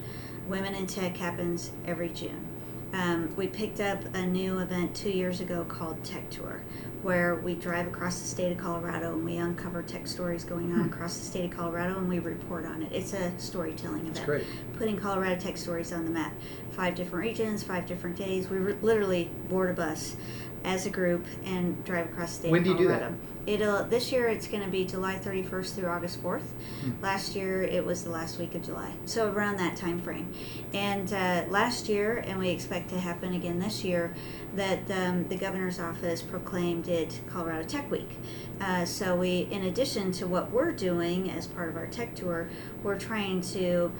[0.48, 2.46] Women in Tech happens every June.
[2.92, 6.60] Um, we picked up a new event two years ago called Tech Tour,
[7.00, 10.86] where we drive across the state of Colorado and we uncover tech stories going on
[10.86, 12.92] across the state of Colorado and we report on it.
[12.92, 14.26] It's a storytelling event.
[14.26, 14.46] great.
[14.76, 16.34] Putting Colorado tech stories on the map.
[16.72, 18.50] Five different regions, five different days.
[18.50, 20.16] We re- literally board a bus
[20.64, 23.00] as a group and drive across the state When do you do that?
[23.00, 23.18] Colorado.
[23.44, 26.42] It'll this year it's going to be July 31st through August 4th.
[26.82, 26.90] Hmm.
[27.02, 30.32] Last year it was the last week of July, so around that time frame.
[30.72, 34.14] And uh, last year, and we expect to happen again this year,
[34.54, 38.16] that um, the governor's office proclaimed it Colorado Tech Week.
[38.60, 42.48] Uh, so we, in addition to what we're doing as part of our tech tour,
[42.84, 43.90] we're trying to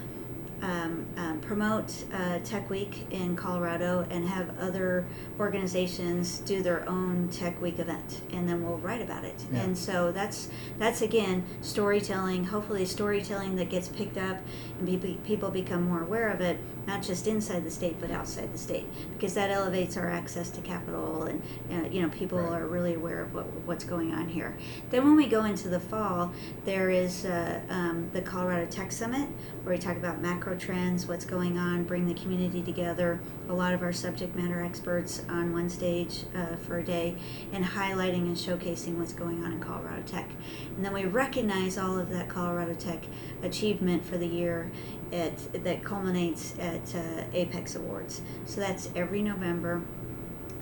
[0.63, 5.05] um, um, promote uh, Tech Week in Colorado and have other
[5.39, 9.45] organizations do their own Tech Week event, and then we'll write about it.
[9.53, 9.61] Yeah.
[9.61, 10.49] And so that's
[10.79, 12.45] that's again storytelling.
[12.45, 14.39] Hopefully, storytelling that gets picked up
[14.79, 18.53] and be, people become more aware of it, not just inside the state but outside
[18.53, 22.63] the state, because that elevates our access to capital, and uh, you know people Right.
[22.63, 24.57] are really aware of what, what's going on here.
[24.91, 26.33] Then when we go into the fall,
[26.65, 29.29] there is uh, um, the Colorado Tech Summit,
[29.63, 33.21] where we talk about macro trends, what's going on, bring the community together.
[33.49, 37.15] A lot of our subject matter experts on one stage uh, for a day,
[37.53, 40.31] and highlighting and showcasing what's going on in Colorado Tech.
[40.77, 43.05] And then we recognize all of that Colorado Tech
[43.43, 44.71] achievement for the year
[45.13, 48.23] at, that culminates at uh, Apex Awards.
[48.47, 49.83] So that's every November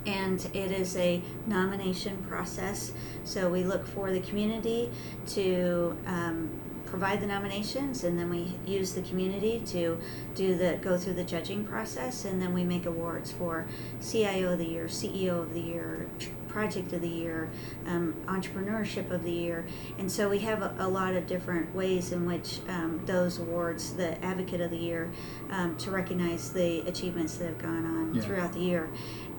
[0.07, 2.93] and it is a nomination process.
[3.25, 4.91] So we look for the community
[5.29, 6.51] to um,
[6.91, 9.97] provide the nominations, and then we use the community to
[10.35, 13.67] do the go through the judging process, and then we make awards for
[14.03, 16.07] CIO of the year, CEO of the year,
[16.51, 17.49] project of the year,
[17.87, 19.65] um, entrepreneurship of the year,
[19.99, 23.95] and so we have a, a lot of different ways in which um, those awards,
[23.95, 25.11] the advocate of the year,
[25.51, 28.23] um, to recognize the achievements that have gone on Yeah.
[28.23, 28.89] throughout the year.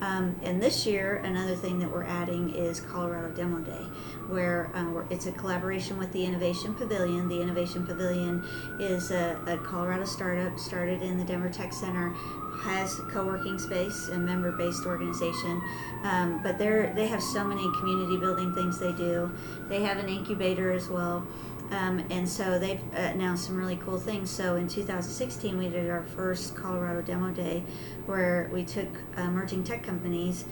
[0.01, 3.85] Um, and this year, another thing that we're adding is Colorado Demo Day,
[4.29, 7.27] where uh, we're, it's a collaboration with the Innovation Pavilion.
[7.29, 8.43] The Innovation Pavilion
[8.79, 12.15] is a, a Colorado startup started in the Denver Tech Center,
[12.61, 15.61] has a co-working space, a member-based organization,
[16.03, 19.31] um, but they're they have so many community building things they do.
[19.67, 21.25] They have an incubator as well.
[21.71, 24.29] Um, and so they've announced some really cool things.
[24.29, 27.63] So in 2016, we did our first Colorado Demo Day,
[28.05, 30.43] where we took emerging tech companies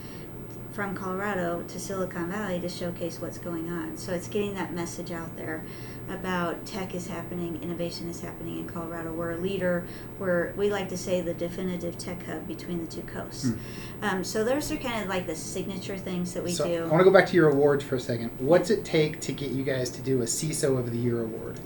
[0.72, 3.98] from Colorado to Silicon Valley to showcase what's going on.
[3.98, 5.65] So it's getting that message out there
[6.10, 9.12] about tech is happening, innovation is happening in Colorado.
[9.12, 9.86] We're a leader.
[10.17, 13.52] We're we like to say the definitive tech hub between the two coasts.
[14.02, 16.84] Um, so those are kind of like the signature things that we so do.
[16.84, 18.32] I want to go back to your awards for a second.
[18.39, 21.60] What's it take to get you guys to do a CISO of the Year award?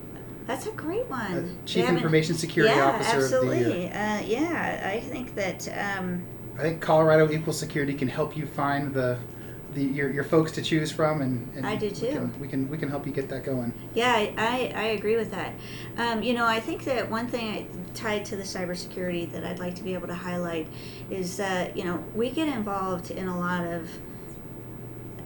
[0.46, 1.22] That's a great one.
[1.22, 3.60] Uh, Chief Information Security yeah, Officer absolutely.
[3.60, 3.92] of the Year.
[3.94, 5.68] Uh, yeah, I think that.
[5.78, 6.26] Um,
[6.58, 9.18] I think Colorado Equal Security can help you find the,
[9.74, 12.08] the your, your folks to choose from, and, and I do We too.
[12.08, 13.74] can, we can we can help you get that going.
[13.94, 15.54] Yeah, I, I, I agree with that.
[15.98, 19.60] Um, you know, I think that one thing I, tied to the cybersecurity that I'd
[19.60, 20.68] like to be able to highlight
[21.10, 23.90] is that, you know, we get involved in a lot of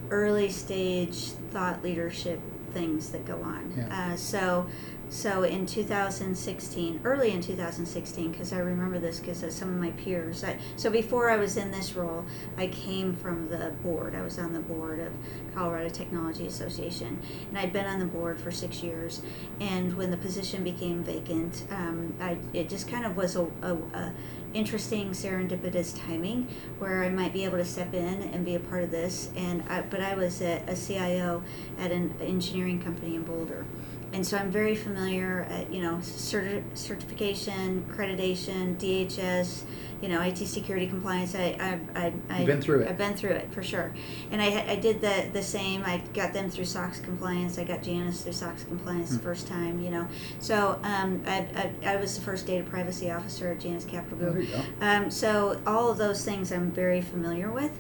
[0.10, 2.40] early stage thought leadership
[2.72, 3.74] things that go on.
[3.76, 4.12] Yeah.
[4.14, 4.68] Uh, so,
[5.10, 9.91] so in 2016, early in 2016, because I remember this because of some of my
[9.91, 10.43] peers.
[10.43, 12.26] I, so before I was in this role,
[12.58, 14.15] I came from the board.
[14.15, 15.13] I was on the board of
[15.56, 19.22] Colorado Technology Association, and I'd been on the board for six years.
[19.62, 23.74] And when the position became vacant, um, I, it just kind of was a, a,
[23.93, 24.13] a
[24.54, 26.48] interesting serendipitous timing
[26.80, 29.30] where I might be able to step in and be a part of this.
[29.36, 31.43] And I, but I was a, a CIO
[31.80, 33.65] at an engineering company in Boulder,
[34.13, 39.63] and so I'm very familiar at you know certi- certification, accreditation, DHS,
[40.02, 41.36] you know IT security compliance.
[41.36, 42.88] I I I You've been through it.
[42.90, 43.94] I've been through it for sure,
[44.32, 45.84] and I I did the the same.
[45.86, 47.58] I got them through SOX compliance.
[47.58, 49.18] I got Janus through SOX compliance Hmm.
[49.18, 49.82] the first time.
[49.82, 50.08] You know,
[50.40, 51.46] so um, I,
[51.84, 54.34] I I was the first data privacy officer at Janus Capital Group.
[54.34, 54.86] there you go.
[54.86, 57.72] Um, so all of those things I'm very familiar with.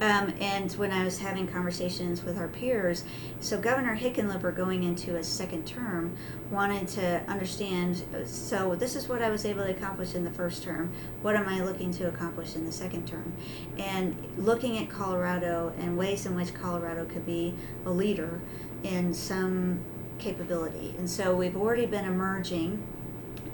[0.00, 3.04] Um, and when I was having conversations with our peers,
[3.40, 6.14] so Governor Hickenlooper going into his second term
[6.50, 8.02] wanted to understand.
[8.26, 10.92] So this is what I was able to accomplish in the first term.
[11.22, 13.32] What am I looking to accomplish in the second term?
[13.78, 18.40] And looking at Colorado and ways in which Colorado could be a leader
[18.82, 19.80] in some
[20.18, 20.94] capability.
[20.98, 22.82] And so we've already been emerging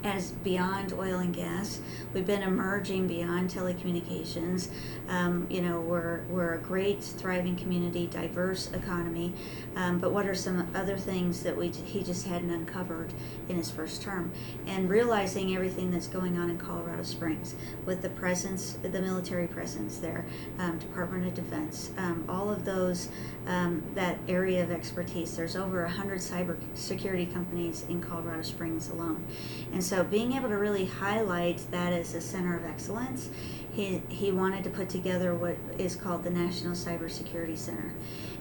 [0.03, 1.79] as beyond oil and gas.
[2.13, 4.69] We've been emerging beyond telecommunications.
[5.07, 9.33] Um, you know, we're, we're a great, thriving community, diverse economy.
[9.75, 13.13] Um, but what are some other things that we he just hadn't uncovered
[13.47, 14.31] in his first term?
[14.67, 19.97] And realizing everything that's going on in Colorado Springs with the presence, the military presence
[19.97, 20.25] there,
[20.59, 23.09] um, Department of Defense, um, all of those,
[23.47, 25.35] um, that area of expertise.
[25.35, 29.25] There's over a hundred cybersecurity companies in Colorado Springs alone,
[29.71, 33.29] and so being able to really highlight that as a center of excellence,
[33.71, 37.93] he he wanted to put together what is called the National Cybersecurity Center,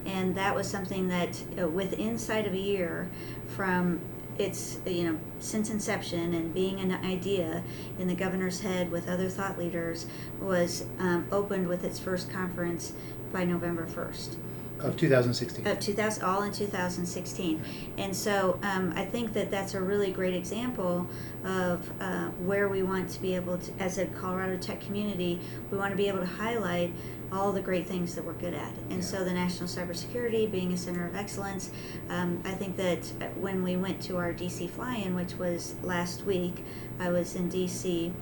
[0.04, 3.10] and that was something that uh, with inside of a year
[3.48, 4.00] from
[4.38, 7.62] it's you know since inception and being an idea
[7.98, 10.06] in the governor's head with other thought leaders
[10.40, 12.94] was um, opened with its first conference
[13.32, 14.36] by November 1st
[14.82, 15.66] Of 2016.
[15.66, 17.62] of 2000 all in 2016
[17.98, 21.08] and so um, i think that that's a really great example
[21.44, 25.38] of uh, where we want to be able to as a colorado tech community
[25.70, 26.92] we want to be able to highlight
[27.32, 28.72] all the great things that we're good at.
[28.90, 31.70] And so the national cybersecurity being a center of excellence
[32.10, 36.24] um, i think that uh, when we went to our dc fly-in which was last
[36.24, 36.64] week
[36.98, 38.12] i was in dc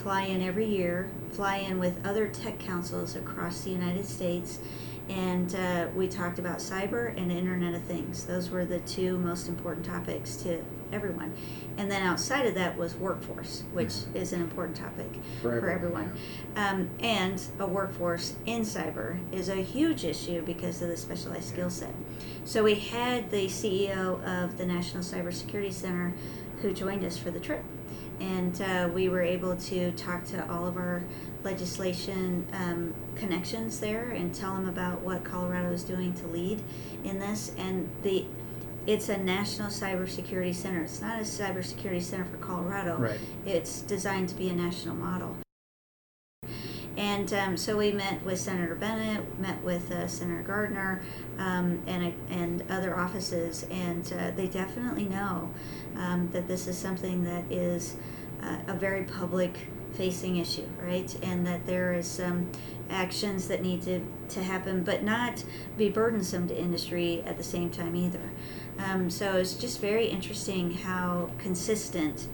[0.00, 4.58] fly in every year, fly in with other tech councils across the United States,
[5.10, 8.26] and uh, we talked about cyber and Internet of Things.
[8.26, 11.34] Those were the two most important topics to everyone.
[11.76, 15.08] And then outside of that was workforce, which is an important topic
[15.42, 16.16] For for everyone,
[16.54, 16.90] everyone.
[16.90, 21.70] Um, and a workforce in cyber is a huge issue because of the specialized skill
[21.70, 21.94] set.
[22.44, 26.14] So we had the CEO of the National Cybersecurity Center
[26.62, 27.64] who joined us for the trip
[28.20, 31.02] and uh, we were able to talk to all of our
[31.44, 36.62] legislation um, connections there and tell them about what Colorado is doing to lead
[37.04, 37.52] in this.
[37.56, 38.26] And the
[38.86, 40.82] it's a national cybersecurity center.
[40.82, 42.96] It's not a cybersecurity center for Colorado.
[42.96, 43.20] Right.
[43.44, 45.36] It's designed to be a national model.
[46.96, 51.02] And um, so we met with Senator Bennet, met with uh, Senator Gardner,
[51.38, 55.50] um, and and other offices, and uh, they definitely know
[55.96, 57.96] um, that this is something that is
[58.42, 61.14] uh, a very public facing issue, right?
[61.22, 62.50] And that there is some
[62.88, 65.44] actions that need to, to happen, but not
[65.76, 68.30] be burdensome to industry at the same time either.
[68.78, 72.26] Um, so it's just very interesting how consistent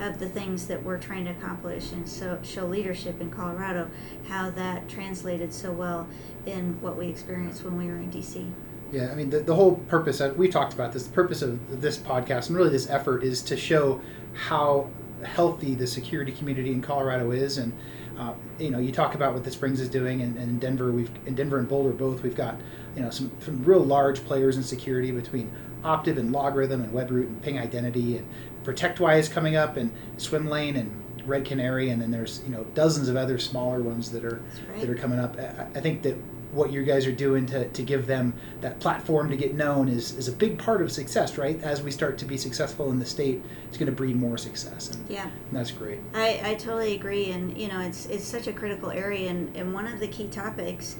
[0.00, 3.90] of the things that we're trying to accomplish and so show leadership in Colorado,
[4.28, 6.08] how that translated so well
[6.46, 8.50] in what we experienced when we were in DC.
[8.92, 11.80] Yeah, I mean, the, the whole purpose, of, we talked about this, the purpose of
[11.80, 14.00] this podcast and really this effort is to show
[14.32, 14.88] how
[15.24, 17.58] healthy the security community in Colorado is.
[17.58, 17.76] And,
[18.18, 20.92] uh, you know, you talk about what the Springs is doing, and, and, in Denver,
[20.92, 22.58] we've in Denver and Boulder both, we've got
[22.94, 25.50] you know some, some real large players in security between
[25.82, 28.28] Optiv and LogRhythm and Webroot and Ping Identity and
[28.64, 30.92] ProtectWise coming up and Swimlane and
[31.26, 34.80] Red Canary, and then there's you know dozens of other smaller ones that are right.
[34.80, 35.38] that are coming up.
[35.38, 36.16] I, I think that
[36.52, 40.16] what you guys are doing to, to give them that platform to get known is,
[40.16, 41.60] is a big part of success, right?
[41.62, 44.90] As we start to be successful in the state, it's going to breed more success.
[44.90, 45.24] And, yeah.
[45.24, 46.00] And that's great.
[46.14, 47.30] I, I totally agree.
[47.30, 49.30] And, you know, it's, it's such a critical area.
[49.30, 50.96] And, and one of the key topics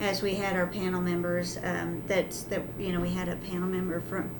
[0.00, 3.68] as we had our panel members um, that, that, you know, we had a panel
[3.68, 4.30] member from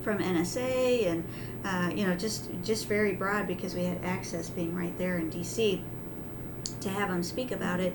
[0.00, 1.24] from NSA and
[1.64, 5.30] uh, you know just just very broad because we had access being right there in
[5.30, 5.82] DC
[6.88, 7.94] to have them speak about it.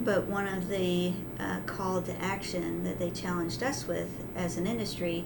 [0.00, 4.66] But one of the uh, call to action that they challenged us with as an
[4.66, 5.24] industry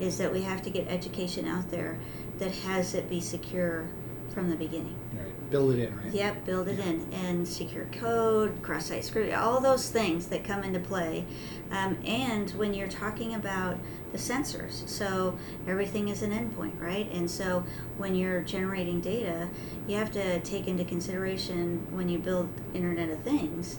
[0.00, 1.98] is that we have to get education out there
[2.38, 3.88] that has it be secure
[4.32, 4.94] from the beginning.
[5.12, 5.50] Right.
[5.50, 6.12] Build it in, right?
[6.12, 7.06] Yep, build it in.
[7.12, 11.24] And secure code, cross site security, all those things that come into play.
[11.70, 13.78] Um, and when you're talking about
[14.12, 15.36] the sensors, so
[15.66, 17.10] everything is an endpoint, right?
[17.12, 17.64] And so
[17.98, 19.48] when you're generating data,
[19.86, 23.78] you have to take into consideration when you build Internet of Things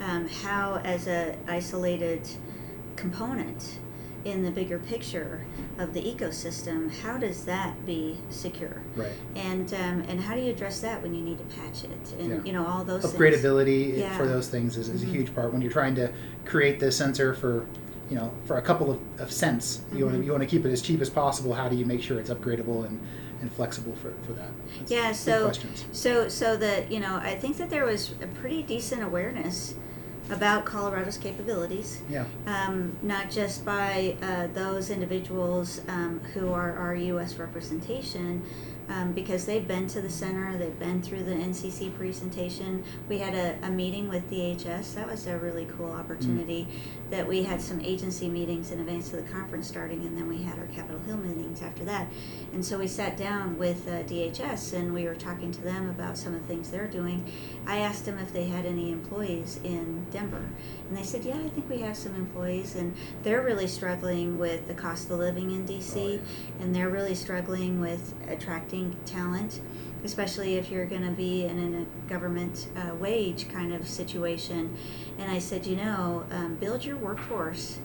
[0.00, 2.28] um, how, as a isolated
[2.96, 3.78] component,
[4.24, 5.44] in the bigger picture
[5.78, 8.80] of the ecosystem, how does that be secure?
[8.96, 9.12] Right.
[9.36, 12.14] And um, and how do you address that when you need to patch it?
[12.18, 12.40] And Yeah.
[12.42, 13.98] you know all those Upgradability things.
[13.98, 14.16] Yeah.
[14.16, 15.08] for those things is, is Mhm.
[15.08, 15.52] a huge part.
[15.52, 16.10] When you're trying to
[16.46, 17.66] create the sensor for,
[18.10, 20.26] you know, for a couple of, of cents, you want to mm-hmm.
[20.26, 21.54] you want to keep it as cheap as possible.
[21.54, 23.00] How do you make sure it's upgradable and,
[23.40, 24.50] and flexible for, for that?
[24.78, 25.12] That's Yeah.
[25.12, 25.52] So
[25.92, 29.74] so so that you know I think that there was a pretty decent awareness
[30.30, 32.00] about Colorado's capabilities.
[32.08, 32.24] Yeah.
[32.46, 37.36] um, not just by uh, those individuals um, who are our U.S.
[37.36, 38.42] representation,
[38.88, 42.84] um, because they've been to the center, they've been through the NCC presentation.
[43.08, 44.94] We had a, a meeting with DHS.
[44.94, 46.68] That was a really cool opportunity.
[47.10, 50.42] That we had some agency meetings in advance of the conference starting, and then we
[50.42, 52.08] had our Capitol Hill meetings after that.
[52.52, 56.18] And so we sat down with uh, DHS and we were talking to them about
[56.18, 57.24] some of the things they're doing.
[57.66, 60.48] I asked them if they had any employees in Denver,
[60.88, 64.66] and they said, "Yeah, I think we have some employees, and they're really struggling with
[64.68, 66.20] the cost of living in DC,
[66.60, 69.60] and they're really struggling with attracting talent."
[70.04, 74.76] Especially if you're going to be in a government uh, wage kind of situation.
[75.18, 77.78] And I said, you know, um, build your workforce,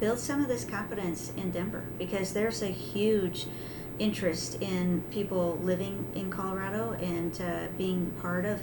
[0.00, 3.46] build some of this competence in Denver because there's a huge
[3.98, 8.62] interest in people living in Colorado and uh, being part of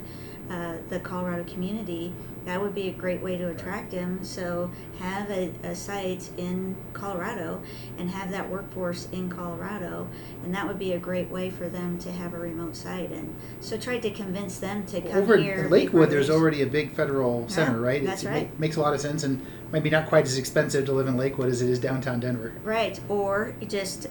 [0.50, 2.12] uh, the Colorado community.
[2.44, 4.22] That would be a great way to attract him.
[4.22, 7.62] So have a, a site in Colorado
[7.98, 10.08] and have that workforce in Colorado,
[10.44, 13.10] and that would be a great way for them to have a remote site.
[13.10, 15.64] And so tried to convince them to come Over here.
[15.64, 18.04] in Lakewood, there's already a big federal center, right?
[18.04, 18.52] that's it right.
[18.52, 21.16] ma- makes a lot of sense, and maybe not quite as expensive to live in
[21.16, 22.52] Lakewood as it is downtown Denver.
[22.62, 24.08] right, or just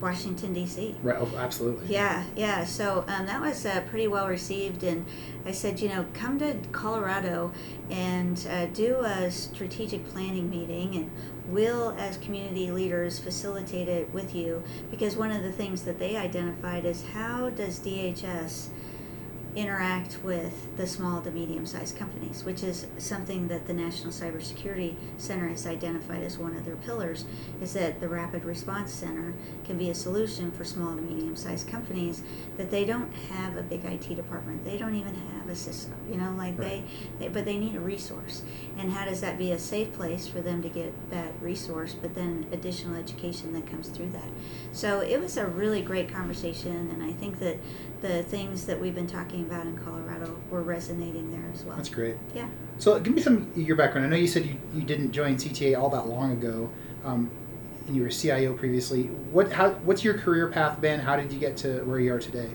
[0.00, 0.96] Washington D.C.
[1.02, 1.16] Right.
[1.18, 1.86] Oh, absolutely.
[1.86, 2.64] Yeah, yeah.
[2.64, 5.06] So um, that was uh, pretty well received, and
[5.46, 7.52] I said, you know, come to Colorado
[7.90, 11.10] and uh, do a strategic planning meeting, and
[11.48, 14.62] we'll, as community leaders, facilitate it with you.
[14.90, 18.68] Because one of the things that they identified is how does DHS
[19.56, 24.96] interact with the small to medium sized companies, which is something that the National Cybersecurity
[25.16, 27.24] Center has identified as one of their pillars,
[27.60, 29.34] is that the Rapid Response Center
[29.64, 32.22] can be a solution for small to medium sized companies
[32.56, 34.64] that they don't have a big IT department.
[34.64, 36.84] They don't even have a system, you know, like they,
[37.18, 38.42] they, but they need a resource.
[38.76, 42.14] And how does that be a safe place for them to get that resource, but
[42.14, 44.28] then additional education that comes through that?
[44.72, 47.58] So it was a really great conversation, and I think that
[48.00, 51.76] the things that we've been talking about in Colorado were resonating there as well.
[51.76, 52.16] That's great.
[52.34, 52.48] Yeah.
[52.78, 54.06] So, give me some of your background.
[54.06, 56.70] I know you said you, you didn't join CTA all that long ago,
[57.04, 57.30] um,
[57.86, 59.04] and you were CIO previously.
[59.30, 61.00] What how what's your career path been?
[61.00, 62.50] How did you get to where you are today?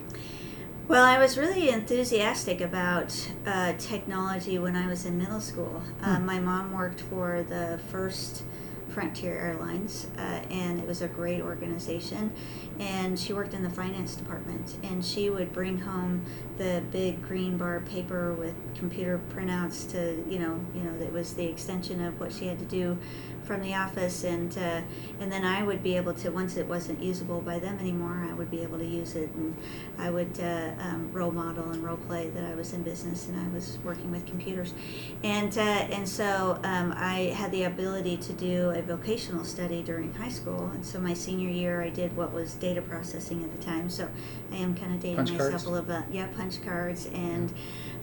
[0.90, 3.14] Well, I was really enthusiastic about
[3.46, 5.84] uh, technology when I was in middle school.
[6.02, 8.42] Uh, my mom worked for the first
[8.90, 12.32] Frontier Airlines, uh, and it was a great organization.
[12.80, 16.26] And she worked in the finance department, and she would bring home
[16.58, 21.34] the big green bar paper with computer printouts to, you know, you know, that was
[21.34, 22.98] the extension of what she had to do
[23.50, 24.82] from the office, and uh,
[25.20, 28.34] and then I would be able to once it wasn't usable by them anymore, I
[28.36, 29.58] would be able to use it, and
[29.98, 33.40] I would uh, um, role model and role play that I was in business and
[33.40, 34.76] I was working with computers,
[35.24, 40.14] and uh, and so um, I had the ability to do a vocational study during
[40.14, 43.66] high school, and so my senior year I did what was data processing at the
[43.66, 44.08] time, so
[44.52, 45.64] I am kind of dating Punch myself cards?
[45.66, 47.52] a little bit, yeah, punch cards and.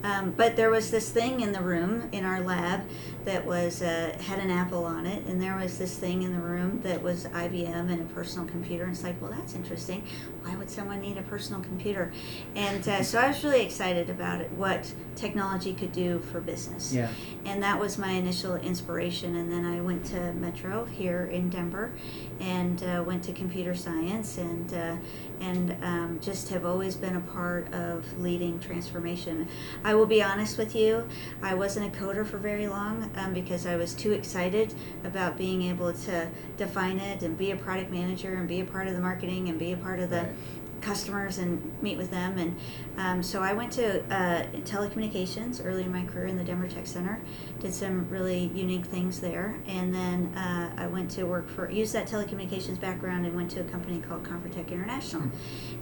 [0.02, 2.82] Um, but there was this thing in the room in our lab
[3.24, 6.38] that was uh, had an apple on it, and there was this thing in the
[6.38, 8.84] room that was IBM and a personal computer.
[8.84, 10.04] And it's like, well, that's interesting.
[10.42, 12.12] Why would someone need a personal computer?
[12.54, 16.92] And uh, so I was really excited about it, what technology could do for business.
[16.92, 17.10] Yeah.
[17.44, 19.34] And that was my initial inspiration.
[19.34, 21.90] And then I went to Metro here in Denver,
[22.38, 24.96] and uh, went to computer science, and uh,
[25.40, 29.48] and um, just have always been a part of leading transformation.
[29.84, 31.08] I will be honest with you,
[31.42, 34.74] I wasn't a coder for very long um, because I was too excited
[35.04, 38.86] about being able to define it and be a product manager and be a part
[38.88, 40.34] of the marketing and be a part of the Right.
[40.80, 42.38] Customers and meet with them.
[42.38, 42.56] And
[42.96, 46.86] um, so I went to uh, telecommunications early in my career in the Denver Tech
[46.86, 47.20] Center,
[47.60, 49.56] did some really unique things there.
[49.66, 53.60] And then uh, I went to work for, used that telecommunications background and went to
[53.60, 55.24] a company called ConferTech International.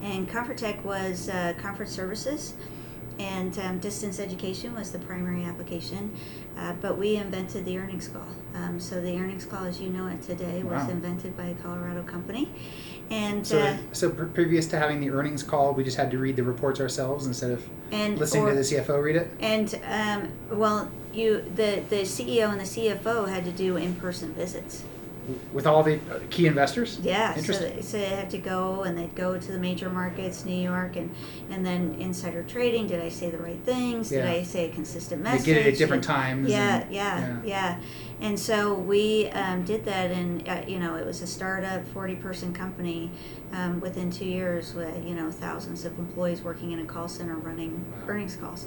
[0.02, 2.54] And ConferTech was uh, conference services.
[3.16, 6.16] And um, distance education was the primary application,
[6.58, 8.26] uh, but we invented the earnings call.
[8.56, 10.90] Um, so the earnings call, as you know it today, was Wow.
[10.90, 12.48] invented by a Colorado company,
[13.10, 16.18] and So, uh, so pre- previous to having the earnings call, we just had to
[16.18, 19.30] read the reports ourselves instead of and listening or- to the CFO read it.
[19.40, 24.32] And um, well, you the the CEO and the CFO had to do in person
[24.34, 24.84] visits.
[25.52, 25.98] With all the
[26.30, 26.98] key investors.
[27.02, 30.44] Yeah, so they, so they had to go and they'd go to the major markets,
[30.44, 31.14] New York, and
[31.50, 32.86] and then insider trading.
[32.86, 34.10] Did I say the right things?
[34.10, 35.46] Did I say a consistent message?
[35.46, 36.48] They get it at different times.
[36.50, 37.80] Yeah, and- yeah, yeah,
[38.20, 42.52] And so we um, did that, and uh, you know, it was a startup, forty-person
[42.52, 43.10] company.
[43.52, 47.36] Um, within two years, with you know, thousands of employees working in a call center
[47.36, 48.66] running earnings calls.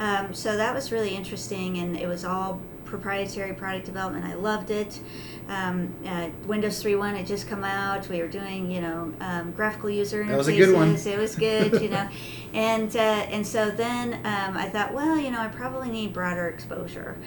[0.00, 4.24] Um, so that was really interesting, and it was all proprietary product development.
[4.24, 5.00] I loved it.
[5.48, 8.08] Um, uh, Windows 3.1 had just come out.
[8.08, 10.28] We were doing, you know, um, graphical user interfaces.
[10.28, 10.94] That was a good one.
[10.94, 12.08] It was good, you know,
[12.54, 16.48] and uh, and so then um, I thought, well, you know, I probably need broader
[16.48, 17.18] exposure,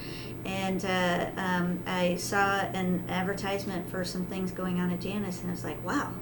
[0.44, 5.50] and uh, um, I saw an advertisement for some things going on at Janus, and
[5.50, 6.12] I was like, wow.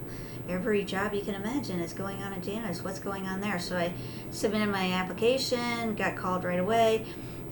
[0.49, 2.85] Every job you can imagine is going on at Janus.
[2.85, 3.59] What's going on there?
[3.59, 3.93] So I
[4.31, 7.05] submitted my application, got called right away,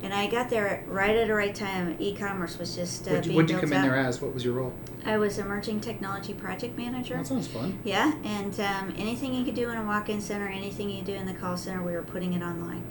[0.04, 1.96] and I got there right at the right time.
[1.98, 4.20] E-commerce was just uh, What'd, you- being what'd you built come in there as?
[4.20, 4.72] What was your role?
[5.06, 7.16] I was emerging technology project manager.
[7.16, 7.78] That sounds fun.
[7.84, 11.26] Yeah, and um, anything you could do in a walk-in center, anything you do in
[11.26, 12.84] the call center, we were putting it online,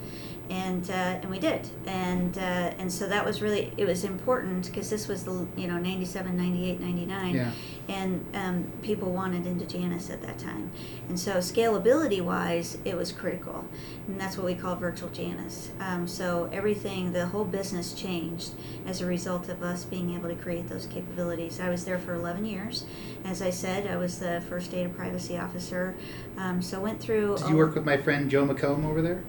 [0.50, 0.92] and uh,
[1.22, 2.40] and we did, and uh,
[2.78, 6.36] and so that was really it was important because this was the you know 97,
[6.36, 7.50] 98, 99, Yeah.
[7.88, 10.70] and um, people wanted into Janus at that time,
[11.08, 13.66] and so scalability wise, it was critical,
[14.06, 15.70] and that's what we call virtual Janus.
[15.80, 18.52] Um, so everything, the whole business changed
[18.86, 21.58] as a result of us being able to create those capabilities.
[21.60, 22.84] I was there for 11 years.
[23.24, 25.94] As I said, I was the first data privacy officer.
[26.36, 27.38] Um, so went through.
[27.38, 29.24] Did you work with my friend Joe McComb over there?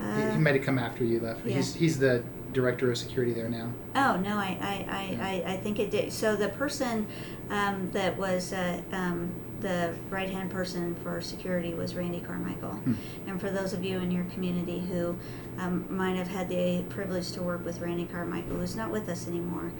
[0.00, 1.44] He- Uh, he might have come after you left.
[1.46, 1.56] yeah.
[1.56, 2.22] He's he's the
[2.52, 3.72] director of security there now.
[3.94, 6.12] Oh no, I I, I, I, I think it did.
[6.12, 7.06] So the person
[7.50, 9.30] um, that was uh, um,
[9.60, 12.78] the right hand person for security was Randy Carmichael.
[13.26, 15.16] And for those of you in your community who
[15.58, 19.28] um, might have had the privilege to work with Randy Carmichael, who's not with us
[19.28, 19.70] anymore,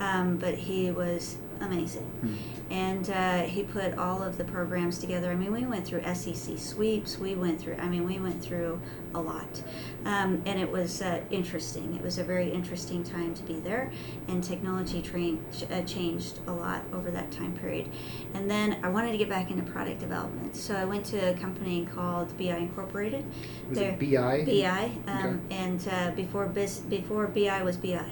[0.00, 2.38] um, but he was amazing.
[2.70, 5.30] And uh, he put all of the programs together.
[5.30, 7.18] I mean, we went through SEC sweeps.
[7.18, 7.76] We went through.
[7.76, 8.80] I mean, we went through
[9.14, 9.62] a lot,
[10.04, 11.94] um, and it was uh, interesting.
[11.96, 13.90] It was a very interesting time to be there,
[14.28, 15.42] and technology train,
[15.72, 17.88] uh, changed a lot over that time period.
[18.34, 21.34] And then I wanted to get back into product development, so I went to a
[21.34, 23.24] company called BI Incorporated.
[23.70, 24.44] Was They're- it BI?
[24.44, 28.04] BI, um, and uh, before biz, before BI was BI,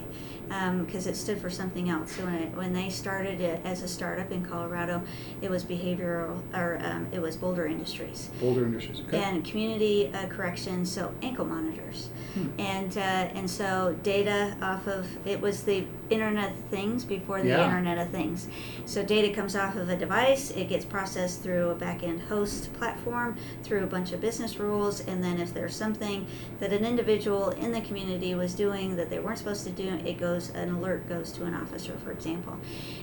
[0.49, 2.13] because it stood for something else.
[2.13, 5.03] So when it, when they started it as a startup in Colorado,
[5.43, 9.01] it was behavioral or um, it was Boulder Industries Boulder Industries.
[9.01, 9.23] Okay.
[9.23, 12.49] and community uh, corrections, so ankle monitors, Hmm.
[12.61, 17.49] and uh, and so data off of it was the Internet of Things before the
[17.49, 17.65] Yeah.
[17.65, 18.49] Internet of Things.
[18.85, 23.37] So data comes off of a device, it gets processed through a back-end host platform,
[23.63, 26.27] through a bunch of business rules, and then if there's something
[26.61, 30.19] that an individual in the community was doing that they weren't supposed to do, it
[30.19, 32.57] goes an alert goes to an officer, for example.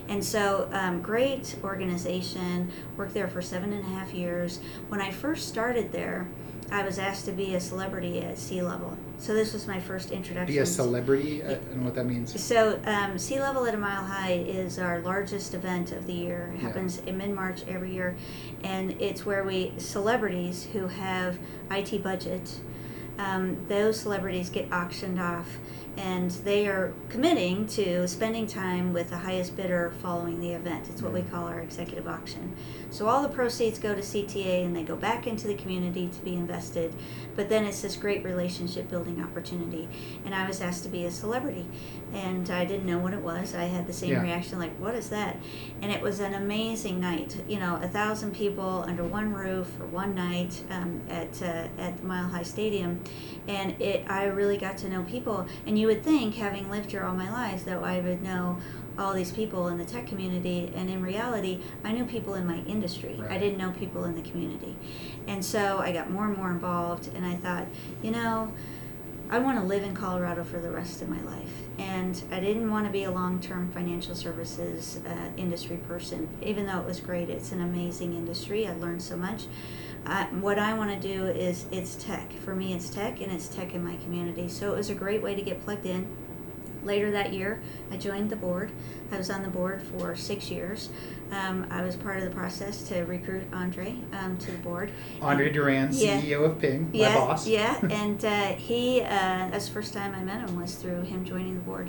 [0.08, 2.70] And so, um, great organization.
[2.96, 4.60] Worked there for seven and a half years.
[4.88, 6.28] When I first started there,
[6.70, 8.96] I was asked to be a celebrity at C-Level.
[9.18, 10.52] So this was my first introduction.
[10.54, 11.42] Be a celebrity.
[11.44, 12.40] I don't what that means.
[12.42, 16.52] So, um, C-Level at a Mile High is our largest event of the year.
[16.54, 16.68] It Yeah.
[16.68, 18.16] happens in mid March every year,
[18.62, 21.38] and it's where we celebrities who have
[21.70, 22.58] IT budget.
[23.18, 25.58] Um, those celebrities get auctioned off,
[25.96, 30.88] and they are committing to spending time with the highest bidder following the event.
[30.90, 32.54] It's what we call our executive auction.
[32.90, 36.20] So all the proceeds go to CTA and they go back into the community to
[36.22, 36.94] be invested.
[37.36, 39.88] But then it's this great relationship building opportunity.
[40.24, 41.66] And I was asked to be a celebrity,
[42.12, 43.54] and I didn't know what it was.
[43.54, 44.22] I had the same Yeah.
[44.22, 45.36] reaction, like, "What is that?"
[45.82, 47.36] And it was an amazing night.
[47.48, 52.02] You know, a thousand people under one roof for one night um, at uh, at
[52.04, 53.00] Mile High Stadium,
[53.48, 54.04] and it.
[54.08, 55.46] I really got to know people.
[55.66, 58.58] And you would think, having lived here all my life, that I would know
[58.98, 62.58] all these people in the tech community and in reality i knew people in my
[62.58, 64.76] industry i didn't know people in the community
[65.26, 67.66] and so i got more and more involved and i thought
[68.02, 68.52] you know
[69.30, 71.62] I want to live in Colorado for the rest of my life.
[71.78, 76.66] And I didn't want to be a long term financial services uh, industry person, even
[76.66, 77.30] though it was great.
[77.30, 78.68] It's an amazing industry.
[78.68, 79.44] I learned so much.
[80.06, 82.32] Uh, what I want to do is it's tech.
[82.44, 84.48] For me, it's tech, and it's tech in my community.
[84.48, 86.06] So it was a great way to get plugged in.
[86.82, 88.70] Later that year, I joined the board.
[89.10, 90.90] I was on the board for six years.
[91.32, 94.92] Um, I was part of the process to recruit Andre um, to the board.
[95.22, 96.20] Andre Durand, Yeah.
[96.20, 97.48] CEO of Ping, my yeah, boss.
[97.48, 99.06] Yeah, and uh, he, uh,
[99.50, 101.88] that's the first time I met him was through him joining the board.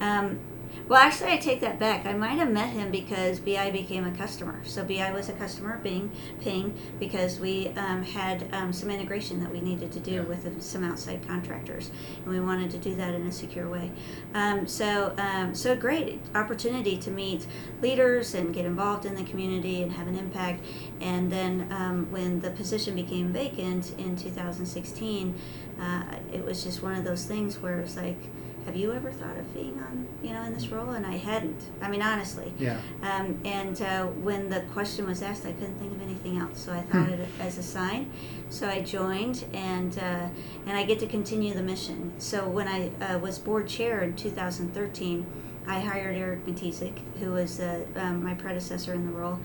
[0.00, 0.40] Um,
[0.88, 2.06] well, actually, I take that back.
[2.06, 4.60] I might have met him because BI became a customer.
[4.64, 6.10] So BI was a customer of Bing,
[6.40, 10.84] Ping because we um, had um, some integration that we needed to do with some
[10.84, 13.90] outside contractors, and we wanted to do that in a secure way.
[14.34, 17.46] Um, so, um, so great opportunity to meet
[17.80, 20.64] leaders and get involved in the community and have an impact.
[21.00, 25.34] And then um, when the position became vacant in 2016,
[25.80, 28.18] uh, it was just one of those things where it's like,
[28.64, 30.90] have you ever thought of being on, you know, in this role?
[30.90, 31.60] And I hadn't.
[31.80, 32.52] I mean, honestly.
[32.58, 32.80] Yeah.
[33.02, 36.60] Um, and uh, when the question was asked, I couldn't think of anything else.
[36.60, 38.10] So I thought it as a sign.
[38.50, 40.28] So I joined, and uh,
[40.66, 42.12] and I get to continue the mission.
[42.18, 45.26] So when I uh, was board chair in 2013,
[45.66, 49.38] I hired Erik Mitisek, who was uh, um, my predecessor in the role,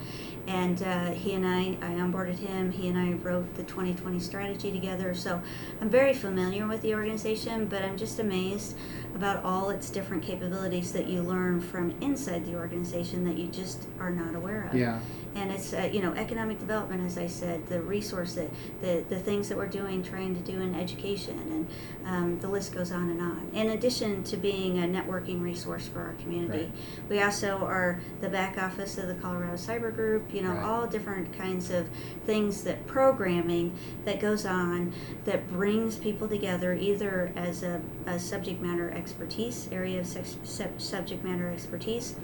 [0.48, 2.72] and uh, he and I, I onboarded him.
[2.72, 5.14] He and I wrote the 2020 strategy together.
[5.14, 5.42] So
[5.80, 8.76] I'm very familiar with the organization, but I'm just amazed
[9.18, 13.88] about all its different capabilities that you learn from inside the organization that you just
[14.00, 15.00] are not aware of Yeah.
[15.36, 18.48] and it's uh, you know economic development as i said the resource that
[18.82, 21.68] the, the things that we're doing trying to do in education and
[22.08, 26.00] um, the list goes on and on in addition to being a networking resource for
[26.02, 26.72] our community Right.
[27.10, 30.64] we also are the back office of the colorado cyber group you know Right.
[30.64, 31.90] all different kinds of
[32.28, 33.74] things that programming
[34.06, 34.94] that goes on
[35.26, 40.82] that brings people together either as a, a subject matter expertise area of sex, sub,
[40.82, 42.16] subject matter expertise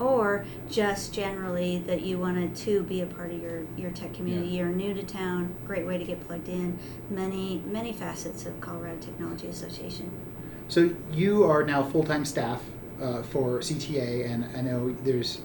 [0.00, 4.48] or just generally that you wanted to be a part of your, your tech community.
[4.48, 4.58] Yeah.
[4.58, 6.78] You're new to town, great way to get plugged in.
[7.10, 10.10] Many, many facets of Colorado Technology Association.
[10.68, 12.62] So you are now full time staff
[13.02, 15.40] uh, for CTA, and I know there's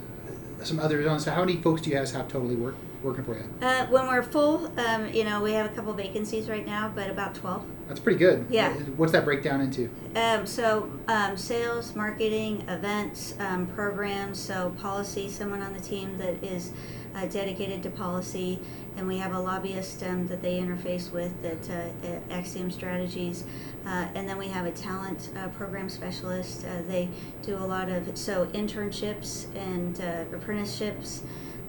[0.63, 1.19] some others on.
[1.19, 3.43] So how many folks do you guys have totally work, working for you?
[3.61, 7.09] Uh, when we're full, um, you know, we have a couple vacancies right now, but
[7.09, 7.63] about 12.
[7.87, 8.45] That's pretty good.
[8.49, 8.73] Yeah.
[8.95, 9.89] What's that breakdown into?
[10.15, 16.43] Um, so, um, sales, marketing, events, um, programs, so policy, someone on the team that
[16.43, 16.71] is
[17.15, 18.59] uh, dedicated to policy,
[18.95, 23.43] and we have a lobbyist um, that they interface with that uh, at Axiom Strategies,
[23.85, 26.65] uh, and then we have a talent uh, program specialist.
[26.65, 27.09] Uh, they
[27.41, 31.23] do a lot of so internships and uh, apprenticeships.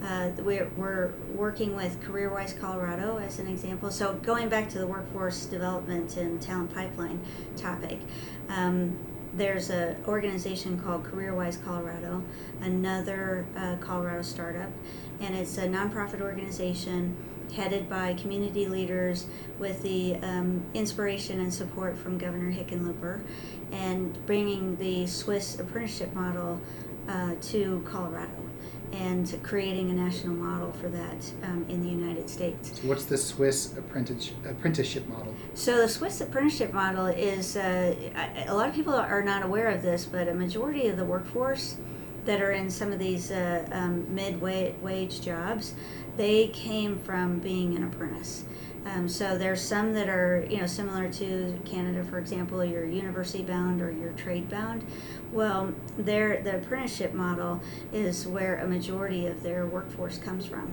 [0.04, 3.90] Uh, we're, we're working with CareerWise Colorado as an example.
[3.90, 7.20] So going back to the workforce development and talent pipeline
[7.56, 7.98] topic,
[8.50, 8.98] um,
[9.32, 12.22] there's an organization called CareerWise Colorado,
[12.60, 14.70] another uh, Colorado startup,
[15.20, 17.16] and it's a nonprofit organization
[17.54, 19.26] headed by community leaders
[19.58, 23.22] with the um, inspiration and support from Governor Hickenlooper,
[23.72, 26.60] and bringing the Swiss apprenticeship model
[27.08, 28.43] uh, to Colorado.
[28.94, 32.80] And creating a national model for that um, in the United States.
[32.80, 35.34] So what's the Swiss apprentice, apprenticeship model?
[35.54, 37.94] So the Swiss apprenticeship model is uh,
[38.46, 41.76] a lot of people are not aware of this, but a majority of the workforce
[42.24, 45.74] that are in some of these uh, um, mid wage jobs,
[46.16, 48.44] they came from being an apprentice.
[48.86, 53.42] Um, so there's some that are you know similar to Canada, for example, you're university
[53.42, 54.84] bound or you're trade bound.
[55.32, 57.60] Well, their the apprenticeship model
[57.92, 60.72] is where a majority of their workforce comes from.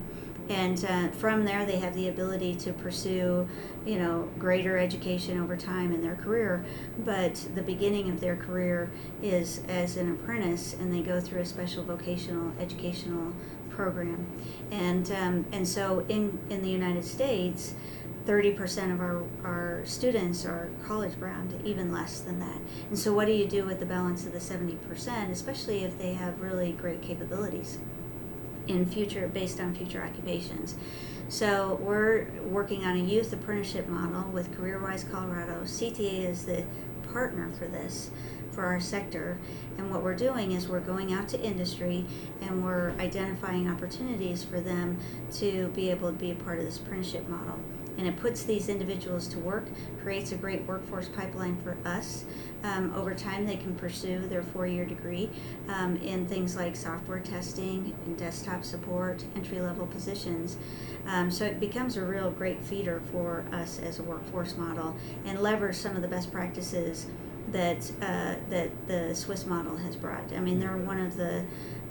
[0.49, 3.47] And uh, from there they have the ability to pursue
[3.85, 6.65] you know greater education over time in their career.
[7.05, 8.91] But the beginning of their career
[9.21, 13.33] is as an apprentice and they go through a special vocational educational
[13.69, 14.27] program.
[14.69, 17.73] And um, and so in in the united states
[18.25, 22.59] 30% of our, our students are college bound, even less than that.
[22.89, 26.13] And so, what do you do with the balance of the 70%, especially if they
[26.13, 27.79] have really great capabilities
[28.67, 30.75] in future, based on future occupations?
[31.29, 35.61] So, we're working on a youth apprenticeship model with CareerWise Colorado.
[35.63, 36.65] CTA is the
[37.11, 38.11] partner for this
[38.51, 39.37] for our sector.
[39.77, 42.05] And what we're doing is we're going out to industry
[42.41, 44.99] and we're identifying opportunities for them
[45.35, 47.57] to be able to be a part of this apprenticeship model
[47.97, 49.67] and it puts these individuals to work,
[50.01, 52.25] creates a great workforce pipeline for us.
[52.63, 55.29] Um, over time, they can pursue their four year degree
[55.67, 60.57] um, in things like software testing and desktop support, entry level positions.
[61.07, 65.41] Um, so it becomes a real great feeder for us as a workforce model and
[65.41, 67.07] leverage some of the best practices
[67.51, 70.31] that uh, that the Swiss model has brought.
[70.33, 71.43] I mean, they're one of the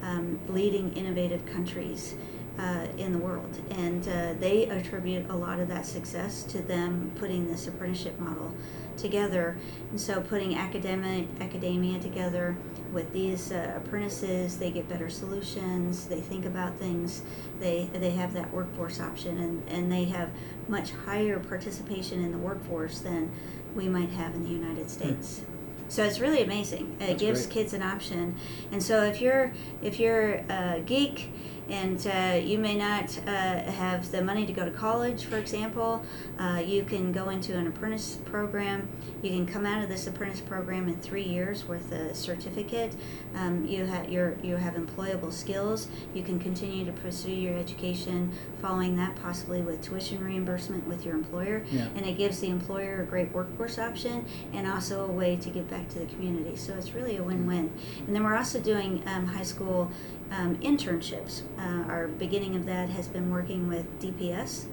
[0.03, 2.15] um, leading innovative countries
[2.59, 3.57] uh, in the world.
[3.71, 8.53] And uh, they attribute a lot of that success to them putting this apprenticeship model
[8.97, 9.57] together.
[9.91, 12.57] And so putting academic academia together
[12.93, 17.23] with these uh, apprentices, they get better solutions, they think about things,
[17.61, 20.31] they, they have that workforce option, and, and they have
[20.69, 23.31] much higher participation in the workforce than
[23.75, 24.89] we might have in the United hmm.
[24.89, 25.43] States.
[25.89, 26.97] So it's really amazing.
[27.01, 27.55] It That's gives great.
[27.55, 28.37] kids an option.
[28.71, 31.33] And so if you're if you're a geek
[31.71, 33.31] and uh, you may not uh,
[33.71, 36.03] have the money to go to college, for example,
[36.39, 38.89] uh, you can go into an apprentice program.
[39.23, 42.95] You can come out of this apprentice program in three years with a certificate.
[43.35, 45.89] Um, you have your you have employable skills.
[46.15, 51.15] You can continue to pursue your education, following that possibly with tuition reimbursement with your
[51.15, 51.89] employer, Yeah.
[51.95, 55.69] and it gives the employer a great workforce option and also a way to give
[55.71, 56.57] back to the community.
[56.57, 57.71] So it's really a win-win.
[58.07, 59.91] And then we're also doing um, high school
[60.31, 61.43] um, internships.
[61.59, 64.67] Uh, our beginning of that has been working with DPS.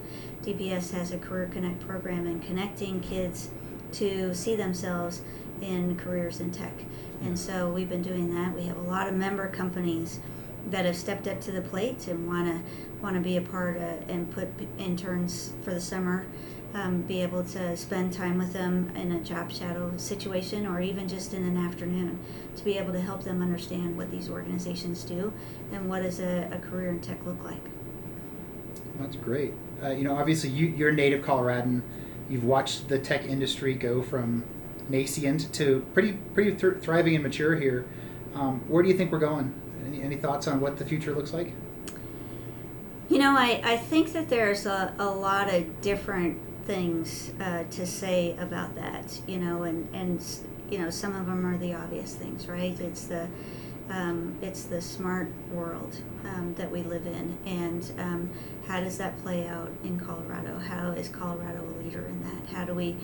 [0.43, 3.49] DPS has a Career Connect program and connecting kids
[3.93, 5.21] to see themselves
[5.61, 6.73] in careers in tech.
[7.21, 8.53] And so we've been doing that.
[8.55, 10.19] We have a lot of member companies
[10.69, 12.61] that have stepped up to the plate and want to
[13.01, 16.25] want to be a part of, and put interns for the summer
[16.73, 21.07] um, be able to spend time with them in a job shadow situation or even
[21.07, 22.19] just in an afternoon
[22.55, 25.33] to be able to help them understand what these organizations do
[25.71, 27.63] and what does a, a career in tech look like.
[28.99, 29.53] That's great.
[29.81, 31.83] Uh, you know, obviously, you, you're a native Coloradan.
[32.29, 34.43] You've watched the tech industry go from
[34.89, 37.85] nascent to pretty pretty th- thriving and mature here.
[38.33, 39.53] Um, where do you think we're going?
[39.85, 41.53] Any, any thoughts on what the future looks like?
[43.09, 47.87] You know, I, I think that there's a, a lot of different things uh, to
[47.87, 50.23] say about that, you know, and, and
[50.69, 52.77] you know some of them are the obvious things, right?
[52.79, 53.27] It's the
[53.89, 58.29] um, it's the smart world um, that we live in, and um,
[58.67, 60.59] how does that play out in Colorado?
[60.59, 62.53] How is Colorado a leader in that?
[62.53, 62.97] How do we,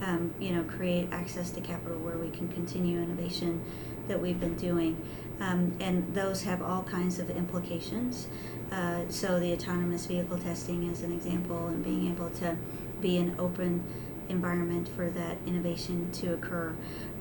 [0.00, 3.62] um, you know, create access to capital where we can continue innovation
[4.08, 4.96] that we've been doing?
[5.40, 8.28] Um, and those have all kinds of implications.
[8.72, 12.56] Uh, so the autonomous vehicle testing is an example, and being able to
[13.00, 13.82] be an open
[14.28, 16.74] environment for that innovation to occur.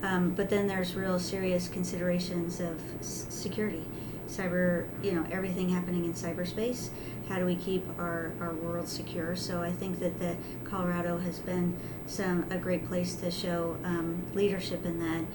[0.04, 3.84] Um, but then there's real serious considerations of s- security,
[4.28, 6.90] cyber, you know, everything happening in cyberspace.
[7.28, 9.36] How do we keep our, our world secure?
[9.36, 11.78] So I think that the Colorado has been
[12.08, 15.26] some a great place to show um, leadership in that,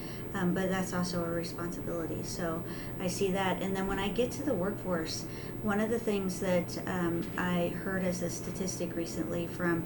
[0.40, 2.22] um, but that's also a responsibility.
[2.24, 2.64] So
[3.00, 3.62] I see that.
[3.62, 5.24] And then when I get to the workforce,
[5.62, 9.84] one of the things that um, I heard as a statistic recently from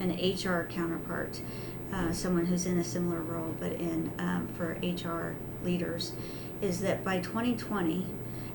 [0.00, 1.40] an HR counterpart,
[1.92, 6.12] uh, someone who's in a similar role, but in um, for HR leaders,
[6.60, 8.06] is that by 2020,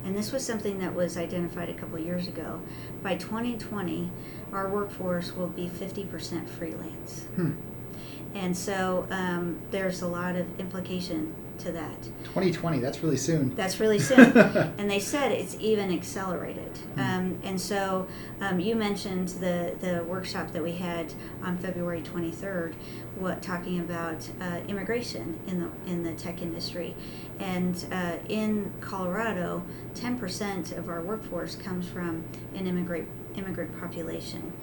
[0.04, 2.62] and this was something that was identified a couple years ago,
[3.04, 4.10] by 2020,
[4.52, 7.24] our workforce will be 50% freelance.
[7.36, 7.52] Hmm.
[8.34, 11.34] And so um, there's a lot of implication
[11.64, 12.03] to that.
[12.26, 13.55] 2020, that's really soon.
[13.55, 14.38] That's really soon.
[14.78, 16.80] and they said it's even accelerated.
[16.97, 18.07] Um, and so
[18.39, 22.74] um, you mentioned the, the workshop that we had on February 23rd,
[23.16, 26.95] what talking about uh, immigration in the in the tech industry,
[27.39, 29.64] and uh, in Colorado,
[29.95, 32.24] 10% of our workforce comes from
[32.55, 34.53] an immigrant immigrant population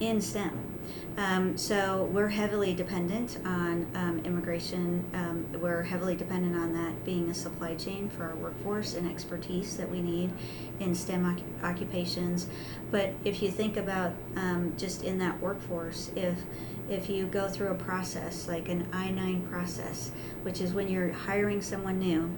[0.00, 0.77] in STEM.
[1.16, 5.04] Um, so we're heavily dependent on um, immigration.
[5.14, 9.76] Um, we're heavily dependent on that being a supply chain for our workforce and expertise
[9.76, 10.32] that we need
[10.78, 12.46] in STEM oc- occupations.
[12.90, 16.38] But if you think about um, just in that workforce, if
[16.88, 20.10] if you go through a process like an I nine process,
[20.42, 22.30] which is when you're hiring someone new,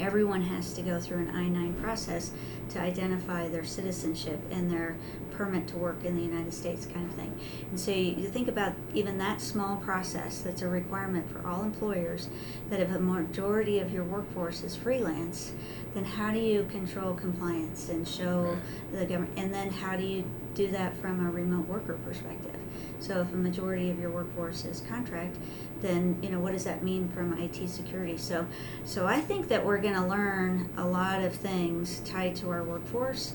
[0.00, 2.32] everyone has to go through an I 9 process
[2.70, 4.96] to identify their citizenship and their
[5.40, 7.40] permit to work in the United States, kind of thing.
[7.70, 11.62] And so you, you think about even that small process that's a requirement for all
[11.62, 12.28] employers
[12.68, 15.52] that if a majority of your workforce is freelance,
[15.94, 18.58] then how do you control compliance and show
[18.92, 19.32] the government?
[19.38, 22.60] And then how do you do that from a remote worker perspective?
[22.98, 25.38] So if a majority of your workforce is contract,
[25.80, 28.18] then you know what does that mean from IT security?
[28.18, 28.46] So,
[28.84, 32.62] so I think that we're going to learn a lot of things tied to our
[32.62, 33.32] workforce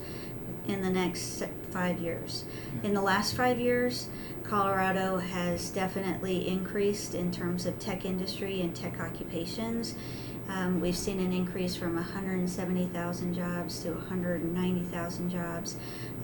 [0.68, 1.44] in the next
[1.76, 2.46] five years.
[2.84, 4.08] In the last five years,
[4.44, 9.94] Colorado has definitely increased in terms of tech industry and tech occupations.
[10.48, 15.76] Um, we've seen an increase from 170,000 jobs to 190,000 jobs,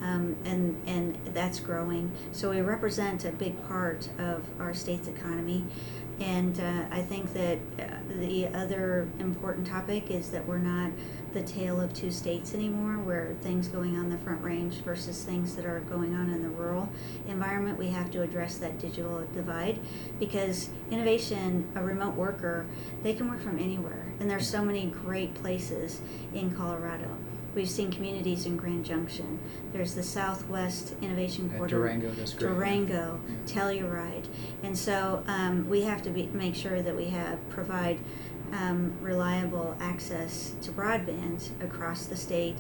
[0.02, 2.14] um, and and that's growing.
[2.32, 5.66] So we represent a big part of our state's economy.
[6.22, 7.84] And uh, I think that uh,
[8.20, 10.92] the other important topic is that we're not
[11.34, 15.56] the tale of two states anymore, where things going on the front range versus things
[15.56, 16.90] that are going on in the rural
[17.28, 17.78] environment.
[17.78, 19.80] We have to address that digital divide
[20.20, 22.66] because innovation, a remote worker,
[23.04, 24.12] they can work from anywhere.
[24.20, 26.02] And there's so many great places
[26.34, 27.18] in Colorado.
[27.54, 29.38] We've seen communities in Grand Junction.
[29.74, 31.76] There's the Southwest Innovation Yeah, Quarter.
[31.76, 32.14] Durango.
[32.38, 34.28] Durango, Telluride,
[34.64, 38.00] and so um, we have to be, make sure that we have provide
[38.54, 42.58] um, reliable access to broadband across the state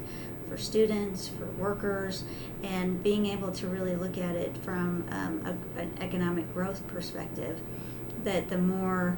[0.48, 2.24] for students, for workers,
[2.64, 7.60] and being able to really look at it from um, a, an economic growth perspective.
[8.24, 9.18] That the more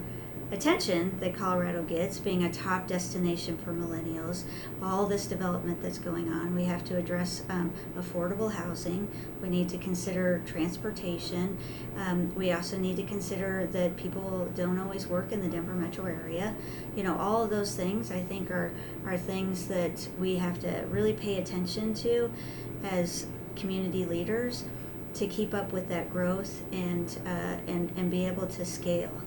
[0.53, 4.43] attention that Colorado gets, being a top destination for millennials,
[4.81, 6.55] all this development that's going on.
[6.55, 9.07] We have to address um, affordable housing.
[9.41, 11.57] We need to consider transportation.
[11.97, 16.05] Um, we also need to consider that people don't always work in the Denver metro
[16.05, 16.55] area.
[16.95, 18.71] You know, all of those things I think are,
[19.05, 22.31] are things that we have to really pay attention to
[22.83, 23.25] as
[23.55, 24.65] community leaders
[25.15, 29.22] to keep up with that growth and, uh, and, and be able to scale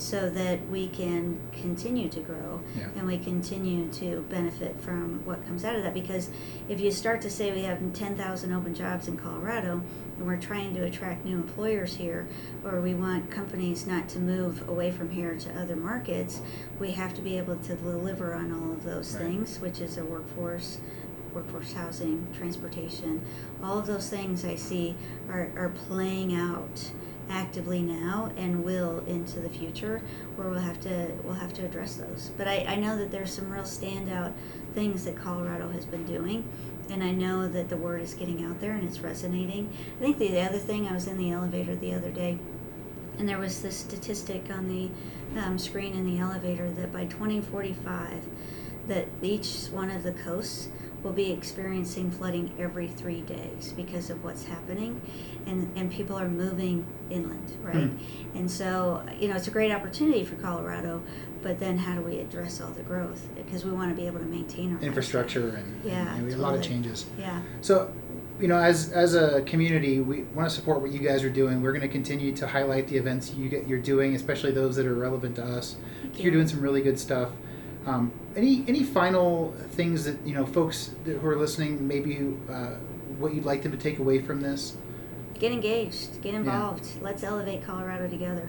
[0.00, 2.88] so that we can continue to grow Yeah.
[2.96, 5.92] and we continue to benefit from what comes out of that.
[5.94, 6.30] Because
[6.68, 9.82] if you start to say we have 10,000 open jobs in Colorado
[10.16, 12.26] and we're trying to attract new employers here,
[12.64, 16.40] or we want companies not to move away from here to other markets,
[16.78, 19.24] we have to be able to deliver on all of those Right.
[19.24, 20.78] things, which is a workforce
[21.32, 23.20] workforce housing, transportation,
[23.62, 24.96] all of those things I see
[25.28, 26.90] are, are playing out
[27.30, 30.02] actively now and will into the future
[30.36, 32.30] where we'll have to we'll have to address those.
[32.36, 34.32] But I, I know that there's some real standout
[34.74, 36.44] things that Colorado has been doing
[36.90, 39.72] and I know that the word is getting out there and it's resonating.
[39.98, 42.38] I think the other thing I was in the elevator the other day
[43.18, 44.90] and there was this statistic on the
[45.40, 48.26] um, screen in the elevator that by 2045
[48.88, 50.68] that each one of the coasts
[51.02, 55.00] will be experiencing flooding every three days because of what's happening
[55.46, 57.66] and, and people are moving inland hmm.
[57.66, 57.90] right
[58.34, 61.02] and so you know it's a great opportunity for colorado
[61.42, 64.18] but then how do we address all the growth because we want to be able
[64.18, 67.06] to maintain our Infrastructure and, Yeah, and we have a lot of changes.
[67.18, 67.92] yeah So,
[68.38, 71.60] you know, as as a community, we want to support what you guys are doing.
[71.60, 74.86] We're going to continue to highlight the events you get you're doing, especially those that
[74.86, 75.76] are relevant to us.
[76.02, 77.30] Thank You're doing some really good stuff.
[77.86, 82.76] Um, any any final things that you know folks that, who are listening, maybe uh,
[83.18, 84.76] what you'd like them to take away from this?
[85.40, 88.48] get engaged get involved let's elevate colorado together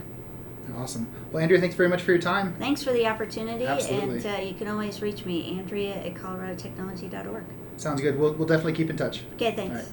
[0.76, 1.08] Awesome.
[1.32, 2.54] Well, Andrea, thanks very much for your time.
[2.58, 4.18] Thanks for the opportunity, Absolutely.
[4.18, 7.44] and uh, you can always reach me, Andrea at coloradotechnology.org.
[7.76, 8.18] Sounds good.
[8.18, 9.22] We'll, we'll definitely keep in touch.
[9.34, 9.92] Okay, thanks.